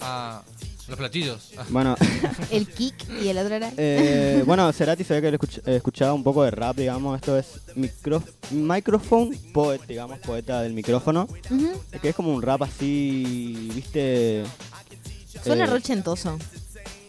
ah, 0.00 0.42
los 0.88 0.96
platillos. 0.96 1.50
Ah, 1.58 1.64
bueno, 1.70 1.94
el 2.50 2.66
kick 2.68 2.94
y 3.22 3.28
el 3.28 3.36
otro 3.38 3.54
era... 3.54 3.70
eh, 3.76 4.42
bueno, 4.46 4.72
Cerati 4.72 5.04
se 5.04 5.14
ve 5.14 5.20
que 5.20 5.28
él 5.28 5.38
escuch- 5.38 5.62
eh, 5.66 5.76
escuchaba 5.76 6.14
un 6.14 6.22
poco 6.22 6.42
de 6.44 6.50
rap, 6.52 6.76
digamos. 6.76 7.16
Esto 7.16 7.36
es 7.38 7.46
micro, 7.74 8.22
microphone 8.50 9.36
poet, 9.52 9.80
digamos, 9.86 10.18
poeta 10.20 10.62
del 10.62 10.72
micrófono. 10.72 11.28
Ujú. 11.50 11.72
Que 12.00 12.08
es 12.10 12.14
como 12.16 12.32
un 12.32 12.40
rap 12.40 12.62
así, 12.62 13.70
¿viste? 13.74 14.44
Suena 15.44 15.64
Eh, 15.64 15.66
re 15.66 15.74
ochentoso. 15.74 16.38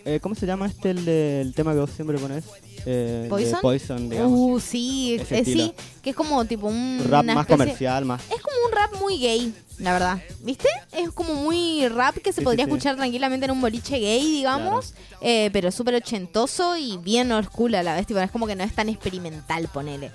Eh, 0.07 0.19
¿Cómo 0.21 0.35
se 0.35 0.45
llama 0.45 0.65
este, 0.67 0.91
el 0.91 1.05
del 1.05 1.53
tema 1.53 1.73
que 1.73 1.79
vos 1.79 1.89
siempre 1.91 2.17
pones? 2.17 2.45
Eh, 2.85 3.27
¿Poison? 3.29 3.59
Poison, 3.61 4.09
digamos. 4.09 4.31
Uh, 4.33 4.59
sí, 4.59 5.17
eh, 5.29 5.43
sí, 5.43 5.73
que 6.01 6.11
es 6.11 6.15
como 6.15 6.43
tipo 6.45 6.67
un... 6.67 7.01
rap 7.09 7.25
más 7.25 7.37
especie- 7.45 7.47
comercial, 7.57 8.05
más... 8.05 8.21
Es 8.31 8.41
como 8.41 8.55
un 8.65 8.71
rap 8.71 9.01
muy 9.01 9.19
gay, 9.19 9.53
la 9.79 9.91
verdad. 9.93 10.19
¿Viste? 10.41 10.69
Es 10.93 11.09
como 11.11 11.33
muy 11.33 11.87
rap 11.89 12.15
que 12.15 12.31
se 12.31 12.39
Sí, 12.39 12.45
podría 12.45 12.63
sí, 12.65 12.71
sí. 12.71 12.75
escuchar 12.77 12.95
tranquilamente 12.95 13.45
en 13.45 13.51
un 13.51 13.59
boliche 13.61 13.99
gay, 13.99 14.23
digamos. 14.31 14.93
eh, 15.21 15.49
pero 15.51 15.71
súper 15.71 15.95
ochentoso 15.95 16.77
y 16.77 16.97
bien 16.97 17.31
old 17.33 17.47
school 17.49 17.75
a 17.75 17.83
la 17.83 17.95
vez. 17.95 18.07
Tipo, 18.07 18.19
es 18.21 18.31
como 18.31 18.47
que 18.47 18.55
no 18.55 18.63
es 18.63 18.73
tan 18.73 18.87
experimental, 18.87 19.67
ponele. 19.73 20.11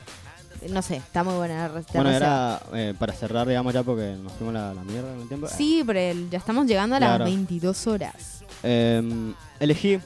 No 0.71 0.81
sé, 0.81 0.97
está 0.97 1.25
muy 1.25 1.35
buena 1.35 1.69
la 1.69 1.83
Bueno, 1.93 2.11
era 2.11 2.63
eh, 2.73 2.95
para 2.97 3.13
cerrar, 3.13 3.49
digamos, 3.49 3.75
ya 3.75 3.83
porque 3.83 4.15
nos 4.23 4.33
fuimos 4.35 4.55
la, 4.55 4.73
la 4.73 4.83
mierda 4.85 5.13
en 5.13 5.21
el 5.23 5.29
tiempo. 5.29 5.49
Sí, 5.49 5.83
pero 5.85 5.99
el- 5.99 6.31
ya 6.31 6.39
estamos 6.39 6.67
llegando 6.67 6.95
a 6.97 7.01
las 7.01 7.09
Claro. 7.11 7.25
22 7.25 7.87
horas. 7.89 8.42
Eh, 8.63 9.33
elegí 9.61 9.99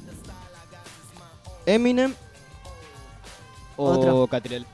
Eminem 1.67 2.15
o 3.77 3.85
Otro. 3.91 4.27
Catriel. 4.29 4.65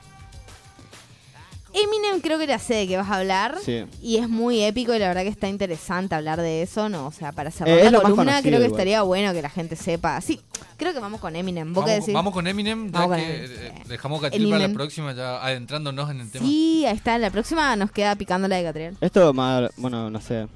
Eminem 1.75 2.21
creo 2.21 2.37
que 2.37 2.45
ya 2.45 2.59
sé 2.59 2.75
de 2.75 2.87
qué 2.87 2.97
vas 2.97 3.09
a 3.09 3.15
hablar. 3.17 3.57
Sí. 3.65 3.83
Y 3.99 4.17
es 4.17 4.29
muy 4.29 4.61
épico 4.63 4.93
y 4.93 4.99
la 4.99 5.07
verdad 5.07 5.23
que 5.23 5.29
está 5.29 5.47
interesante 5.47 6.13
hablar 6.13 6.39
de 6.39 6.61
eso, 6.61 6.87
¿no? 6.87 7.07
O 7.07 7.11
sea, 7.11 7.31
para 7.31 7.49
cerrar 7.49 7.75
Eh, 7.79 7.85
la 7.85 7.89
lo 7.89 7.97
más 7.97 8.01
columna 8.03 8.23
conocido 8.25 8.41
creo 8.43 8.59
que 8.59 8.65
igual. 8.67 8.79
estaría 8.79 9.01
bueno 9.01 9.33
que 9.33 9.41
la 9.41 9.49
gente 9.49 9.75
sepa. 9.75 10.21
Sí, 10.21 10.39
creo 10.77 10.93
que 10.93 10.99
vamos 10.99 11.19
con 11.19 11.35
Eminem. 11.35 11.73
¿Vos 11.73 11.83
qué 11.83 11.91
vamos, 11.93 12.05
decís? 12.05 12.13
vamos 12.13 12.33
con 12.33 12.45
Eminem, 12.45 12.91
ya 12.91 12.99
Vamos 12.99 13.17
con 13.17 13.25
que 13.25 13.35
Eminem. 13.45 13.57
eh, 13.75 13.83
dejamos 13.87 14.21
Catril 14.21 14.49
para 14.51 14.67
la 14.67 14.73
próxima, 14.73 15.13
ya 15.13 15.43
adentrándonos 15.43 16.11
en 16.11 16.21
el 16.21 16.29
tema. 16.29 16.45
Sí, 16.45 16.85
ahí 16.85 16.95
está. 16.95 17.17
La 17.17 17.31
próxima 17.31 17.75
nos 17.75 17.89
queda 17.89 18.15
picando 18.15 18.47
la 18.47 18.57
de 18.57 18.63
Catriel. 18.65 18.97
Esto, 19.01 19.33
más, 19.33 19.71
bueno, 19.77 20.11
no 20.11 20.21
sé. 20.21 20.47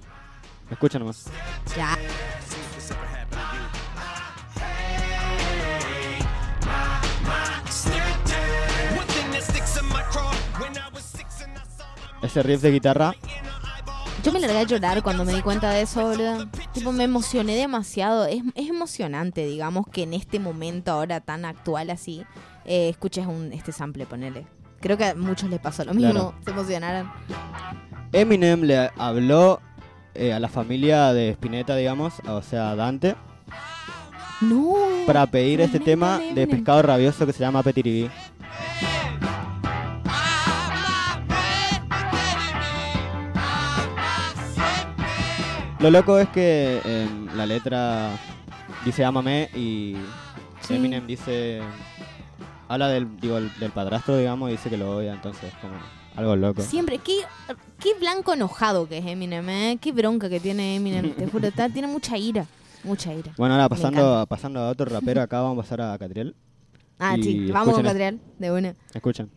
Escucha 0.69 0.99
nomás. 0.99 1.25
Ya. 1.75 1.97
Ese 12.21 12.43
riff 12.43 12.62
de 12.62 12.71
guitarra. 12.71 13.13
Yo 14.23 14.32
me 14.34 14.39
largué 14.39 14.58
a 14.58 14.63
llorar 14.63 15.03
cuando 15.03 15.23
me 15.23 15.34
di 15.34 15.41
cuenta 15.41 15.69
de 15.71 15.82
eso, 15.82 16.01
boludo. 16.01 16.47
Tipo, 16.73 16.91
me 16.91 17.03
emocioné 17.03 17.56
demasiado. 17.56 18.25
Es, 18.25 18.41
es 18.56 18.67
emocionante, 18.69 19.45
digamos, 19.45 19.86
que 19.88 20.03
en 20.03 20.13
este 20.13 20.39
momento 20.39 20.91
ahora 20.91 21.21
tan 21.21 21.45
actual 21.45 21.89
así, 21.91 22.25
eh, 22.65 22.89
escuches 22.89 23.25
un, 23.27 23.53
este 23.53 23.71
sample, 23.71 24.06
ponele. 24.06 24.45
Creo 24.82 24.97
que 24.97 25.06
a 25.06 25.15
muchos 25.15 25.49
les 25.49 25.60
pasó 25.60 25.86
lo 25.86 25.93
mismo, 25.93 26.12
Claro. 26.12 26.34
se 26.43 26.51
emocionaron. 26.51 27.12
Eminem 28.12 28.62
le 28.63 28.89
habló 28.97 29.60
eh, 30.15 30.34
a 30.34 30.39
la 30.39 30.49
familia 30.49 31.13
de 31.13 31.30
Spinetta, 31.30 31.75
digamos, 31.75 32.15
o 32.27 32.41
sea, 32.41 32.75
Dante, 32.75 33.15
No. 34.41 34.73
para 35.06 35.25
pedir 35.27 35.62
este 35.62 35.80
tema 35.80 36.19
de 36.19 36.47
pescado 36.47 36.82
rabioso 36.82 37.25
que 37.25 37.34
se 37.34 37.39
llama 37.39 37.63
Petiribí. 37.63 38.10
Lo 45.79 45.91
loco 45.91 46.17
es 46.17 46.27
que 46.29 46.81
em, 46.83 47.27
la 47.35 47.45
letra 47.45 48.09
dice 48.85 49.05
ámame 49.05 49.49
y 49.55 49.95
Sí. 50.61 50.75
Eminem 50.75 51.05
dice 51.05 51.61
habla 52.67 52.87
del 52.89 53.15
digo 53.19 53.37
el- 53.37 53.53
del 53.59 53.71
padrastro 53.71 54.17
digamos 54.17 54.49
y 54.49 54.53
dice 54.53 54.69
que 54.69 54.77
lo 54.77 54.97
odia 54.97 55.13
entonces 55.13 55.53
como 55.61 55.75
algo 56.15 56.35
loco 56.35 56.61
Siempre, 56.63 56.97
qué, 56.97 57.13
qué 57.79 57.93
blanco 57.99 58.33
enojado 58.33 58.89
que 58.89 58.97
es 58.97 59.05
Eminem, 59.05 59.47
¿eh? 59.49 59.77
Qué 59.79 59.91
bronca 59.91 60.29
que 60.29 60.39
tiene 60.39 60.75
Eminem, 60.75 61.11
te 61.13 61.27
juro, 61.27 61.47
está- 61.47 61.69
tiene 61.73 61.87
mucha 61.87 62.17
ira, 62.17 62.45
mucha 62.83 63.13
ira. 63.13 63.31
bueno 63.37 63.53
ahora 63.53 63.69
pasando 63.69 64.25
pasando 64.27 64.59
a 64.61 64.69
otro 64.69 64.85
rapero 64.87 65.21
acá 65.21 65.41
vamos 65.41 65.59
a 65.59 65.61
pasar 65.61 65.81
a 65.81 65.97
Catriel 65.97 66.35
Ah, 66.99 67.15
sí, 67.21 67.51
vamos 67.51 67.75
con 67.75 67.83
Catriel, 67.83 68.19
de 68.39 68.51
una. 68.51 68.73
escuchen 68.93 69.29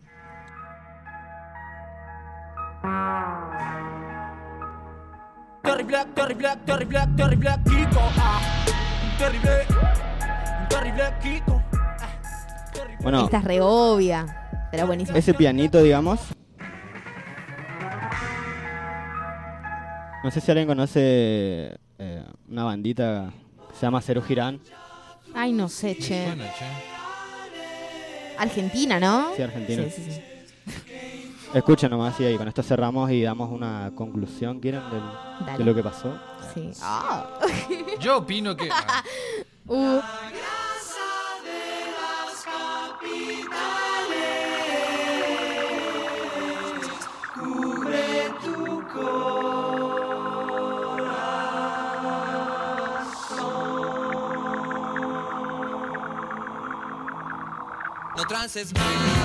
Terrible, 5.71 6.05
terrible, 6.13 6.49
terrible, 6.65 6.99
terrible 7.15 7.49
Kiko. 7.63 8.01
Ah, 8.17 8.41
terrible, 9.17 9.65
terrible 10.67 11.13
Kiko. 11.23 11.61
Ah, 11.73 12.71
terrible. 12.73 12.97
bueno 13.01 13.23
Esta 13.23 13.37
es 13.37 13.43
re 13.45 13.61
obvia, 13.61 14.67
pero 14.69 14.85
buenísima. 14.85 15.17
ese 15.17 15.33
pianito 15.33 15.81
digamos 15.81 16.19
no 20.25 20.29
sé 20.29 20.41
si 20.41 20.51
alguien 20.51 20.67
conoce 20.67 21.77
eh, 21.99 22.23
una 22.49 22.65
bandita 22.65 23.31
que 23.69 23.75
se 23.77 23.81
llama 23.83 24.01
Ceru 24.01 24.21
Girán 24.23 24.59
Ay, 25.33 25.53
no 25.53 25.69
sé, 25.69 25.95
che. 25.95 26.27
Argentina, 28.37 28.99
¿no? 28.99 29.33
Sí, 29.37 29.41
Argentina. 29.41 29.83
Sí, 29.83 29.89
sí, 30.03 30.11
sí. 30.11 30.21
Escuchen 31.53 31.89
nomás 31.91 32.19
y 32.19 32.25
ahí 32.25 32.37
con 32.37 32.47
esto 32.47 32.63
cerramos 32.63 33.09
y 33.11 33.21
damos 33.23 33.51
una 33.51 33.91
conclusión 33.95 34.59
quieren 34.59 34.81
del- 34.89 35.57
de 35.57 35.63
lo 35.63 35.75
que 35.75 35.83
pasó 35.83 36.13
Sí. 36.53 36.71
Ah. 36.81 37.27
Yo 37.99 38.17
opino 38.17 38.55
que. 38.57 38.69
ah, 38.71 39.03
Uh. 39.67 40.01
No 58.17 58.25
trances 58.27 58.73
Con 58.73 59.20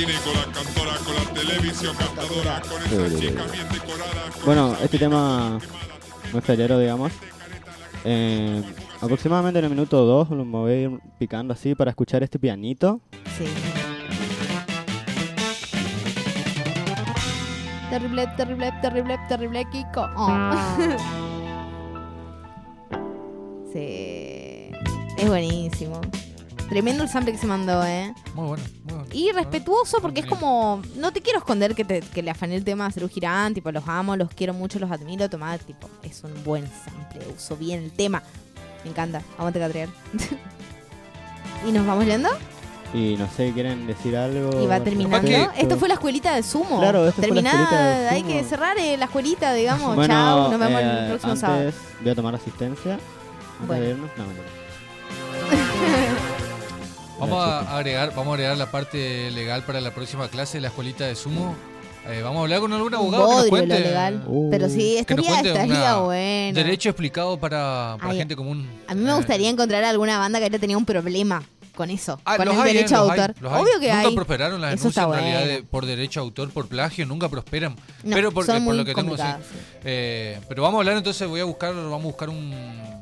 cantina 0.00 0.12
y 0.12 0.16
con 0.22 0.34
la 0.34 0.44
cantora, 0.52 0.96
con 1.04 1.14
la 1.14 1.24
televisión 1.40 1.96
cantadora, 1.96 2.60
con 2.62 2.82
esa 2.82 3.08
chica 3.18 3.44
bien 3.52 3.68
decorada. 3.68 4.30
con 4.32 4.44
Bueno, 4.44 4.76
este 4.82 4.98
tema 4.98 5.58
muy 6.32 6.40
felero, 6.40 6.78
digamos. 6.78 7.12
Eh, 8.04 8.62
aproximadamente 9.00 9.58
en 9.58 9.64
el 9.66 9.70
minuto 9.70 10.04
2 10.04 10.30
lo 10.30 10.44
me 10.44 10.58
voy 10.58 10.72
a 10.72 10.76
ir 10.76 11.00
picando 11.18 11.52
así 11.52 11.74
para 11.74 11.90
escuchar 11.90 12.22
este 12.22 12.38
pianito. 12.38 13.00
Sí. 13.36 13.44
Terrible, 17.90 18.26
terrible, 18.36 18.72
terrible, 18.80 19.18
terrible, 19.28 19.66
Kiko. 19.70 20.08
Oh. 20.16 20.52
sí. 23.72 24.70
Es 25.18 25.28
buenísimo. 25.28 26.00
Tremendo 26.70 27.02
el 27.02 27.08
sample 27.08 27.32
que 27.32 27.38
se 27.38 27.46
mandó, 27.46 27.84
¿eh? 27.84 28.14
Muy 28.34 28.46
bueno, 28.46 28.62
muy 28.84 28.94
bueno. 28.94 29.06
Y 29.12 29.32
respetuoso 29.32 30.00
porque 30.00 30.20
es 30.20 30.26
como... 30.26 30.80
No 30.96 31.12
te 31.12 31.20
quiero 31.20 31.40
esconder 31.40 31.74
que, 31.74 31.84
te- 31.84 32.00
que 32.00 32.22
le 32.22 32.30
afané 32.30 32.54
el 32.56 32.64
tema 32.64 32.86
a 32.86 32.90
Cerú 32.92 33.08
Girán, 33.08 33.52
tipo, 33.54 33.70
los 33.72 33.86
amo, 33.88 34.14
los 34.16 34.30
quiero 34.30 34.54
mucho, 34.54 34.78
los 34.78 34.90
admiro, 34.90 35.28
tomá, 35.28 35.58
tipo, 35.58 35.90
es 36.04 36.22
un 36.24 36.32
buen 36.44 36.64
sample, 36.84 37.20
uso 37.36 37.56
bien 37.56 37.82
el 37.82 37.90
tema. 37.92 38.22
Me 38.84 38.90
encanta. 38.90 39.20
Aguante 39.36 39.58
Catriel. 39.58 39.90
¿Y 41.68 41.72
nos 41.72 41.86
vamos 41.86 42.06
yendo? 42.06 42.28
Y 42.94 43.16
no 43.16 43.28
sé, 43.36 43.52
¿quieren 43.52 43.86
decir 43.86 44.16
algo? 44.16 44.62
Y 44.62 44.66
va 44.66 44.80
terminando. 44.80 45.28
Esto 45.56 45.76
fue 45.76 45.88
la 45.88 45.94
escuelita 45.94 46.34
de 46.34 46.42
sumo. 46.42 46.78
Claro, 46.80 47.06
esto 47.08 47.20
fue 47.20 47.28
la 47.28 47.34
Terminada, 47.34 47.62
escuelita 47.62 47.98
de 48.00 48.08
hay 48.08 48.20
Sumo. 48.22 48.32
que 48.32 48.44
cerrar 48.44 48.78
eh, 48.78 48.96
la 48.96 49.04
escuelita, 49.04 49.52
digamos. 49.54 49.94
Bueno, 49.96 50.12
Chao, 50.14 50.50
nos 50.50 50.58
vemos 50.58 50.80
eh, 50.80 50.98
el 51.02 51.06
próximo 51.08 51.32
antes 51.32 51.40
sábado. 51.40 51.72
voy 52.00 52.10
a 52.10 52.14
tomar 52.14 52.34
asistencia. 52.34 52.92
Antes 52.94 53.66
Bueno. 53.66 53.82
de 53.84 53.90
irnos. 53.90 54.10
No, 54.16 54.24
mentira. 54.24 54.48
Vamos 57.20 57.44
a 57.44 57.76
agregar, 57.76 58.14
vamos 58.14 58.28
a 58.28 58.34
agregar 58.34 58.56
la 58.56 58.70
parte 58.70 59.30
legal 59.30 59.62
para 59.62 59.80
la 59.80 59.90
próxima 59.92 60.28
clase 60.28 60.56
de 60.58 60.62
la 60.62 60.68
escuelita 60.68 61.04
de 61.06 61.14
sumo. 61.14 61.54
Eh, 62.08 62.22
vamos 62.22 62.38
a 62.38 62.42
hablar 62.42 62.60
con 62.60 62.72
algún 62.72 62.94
abogado 62.94 63.22
que 63.24 63.28
nos 63.28 63.34
Bodrio 63.36 63.50
cuente. 63.50 63.78
lo 63.78 63.84
legal. 63.86 64.24
Uh. 64.26 64.50
Pero 64.50 64.68
sí, 64.70 64.92
nos 64.94 65.00
estaría, 65.18 65.40
estaría 65.52 65.94
bueno. 65.96 66.54
Derecho 66.54 66.88
explicado 66.88 67.38
para, 67.38 67.96
para 68.00 68.12
Ay, 68.12 68.18
gente 68.18 68.34
común. 68.34 68.66
A 68.88 68.94
mí 68.94 69.02
me 69.02 69.10
Eh, 69.10 69.14
gustaría 69.14 69.50
encontrar 69.50 69.84
alguna 69.84 70.18
banda 70.18 70.38
que 70.38 70.46
haya 70.46 70.58
tenido 70.58 70.78
un 70.78 70.86
problema 70.86 71.42
con 71.76 71.90
eso. 71.90 72.18
Ah, 72.24 72.36
con 72.38 72.46
los 72.46 72.54
el 72.56 72.62
hay, 72.62 72.70
eh, 72.70 72.74
derecho 72.74 72.96
a 72.96 73.02
hay, 73.02 73.10
autor. 73.20 73.34
los 73.40 73.52
hay. 73.52 73.62
Obvio 73.62 73.80
que 73.80 73.86
nunca 73.92 74.08
hay. 74.08 74.14
prosperaron 74.14 74.60
las 74.62 74.74
Eso 74.74 74.88
denuncias 74.88 75.04
en 75.06 75.12
realidad 75.12 75.44
de- 75.56 75.62
por 75.62 75.84
derecho 75.86 76.20
a 76.20 76.22
autor, 76.22 76.50
por 76.50 76.68
plagio, 76.68 77.04
nunca 77.04 77.28
prosperan. 77.28 77.76
No, 78.02 78.16
pero 78.16 78.32
porque, 78.32 78.50
son 78.52 78.64
por 78.64 78.74
lo 78.74 78.84
que 78.84 78.94
tengo, 78.94 79.16
sí. 79.16 79.22
Eh, 79.84 80.40
pero 80.48 80.62
vamos 80.62 80.78
a 80.78 80.80
hablar 80.80 80.96
entonces, 80.96 81.28
voy 81.28 81.40
a 81.40 81.44
buscar, 81.44 81.74
vamos 81.74 82.00
a 82.00 82.04
buscar 82.06 82.30
un. 82.30 82.99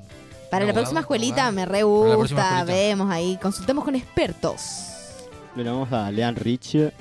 Para 0.50 0.64
la 0.64 0.72
próxima 0.72 1.00
escuelita 1.00 1.50
me 1.52 1.66
re 1.66 1.82
gusta. 1.82 2.64
Vemos 2.64 3.10
ahí. 3.10 3.38
Consultemos 3.40 3.84
con 3.84 3.94
expertos. 3.94 4.84
Le 5.54 5.64
damos 5.64 5.90
a 5.92 6.10
Lean 6.10 6.36
Rich. 6.36 6.74
eh, 6.76 6.92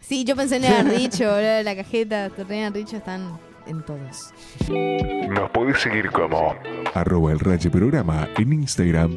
Sí, 0.00 0.24
yo 0.24 0.34
pensé 0.34 0.56
en 0.56 0.90
Richo, 0.90 1.24
boludo, 1.30 1.62
la 1.62 1.76
cajeta. 1.76 2.28
Torrean 2.30 2.74
Richo 2.74 2.96
están 2.96 3.38
en 3.66 3.82
todos. 3.84 4.32
Nos 5.28 5.50
podés 5.50 5.80
seguir 5.80 6.10
como 6.10 6.54
arroba 6.94 7.30
el 7.32 7.38
Raye 7.38 7.70
Programa 7.70 8.28
en 8.36 8.52
Instagram, 8.52 9.12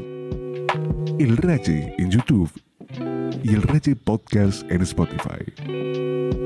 el 1.19 1.37
Raye 1.37 1.95
en 1.97 2.11
YouTube 2.11 2.51
y 3.43 3.53
el 3.55 3.63
Raye 3.63 3.95
Podcast 3.95 4.69
en 4.69 4.83
Spotify. 4.83 6.42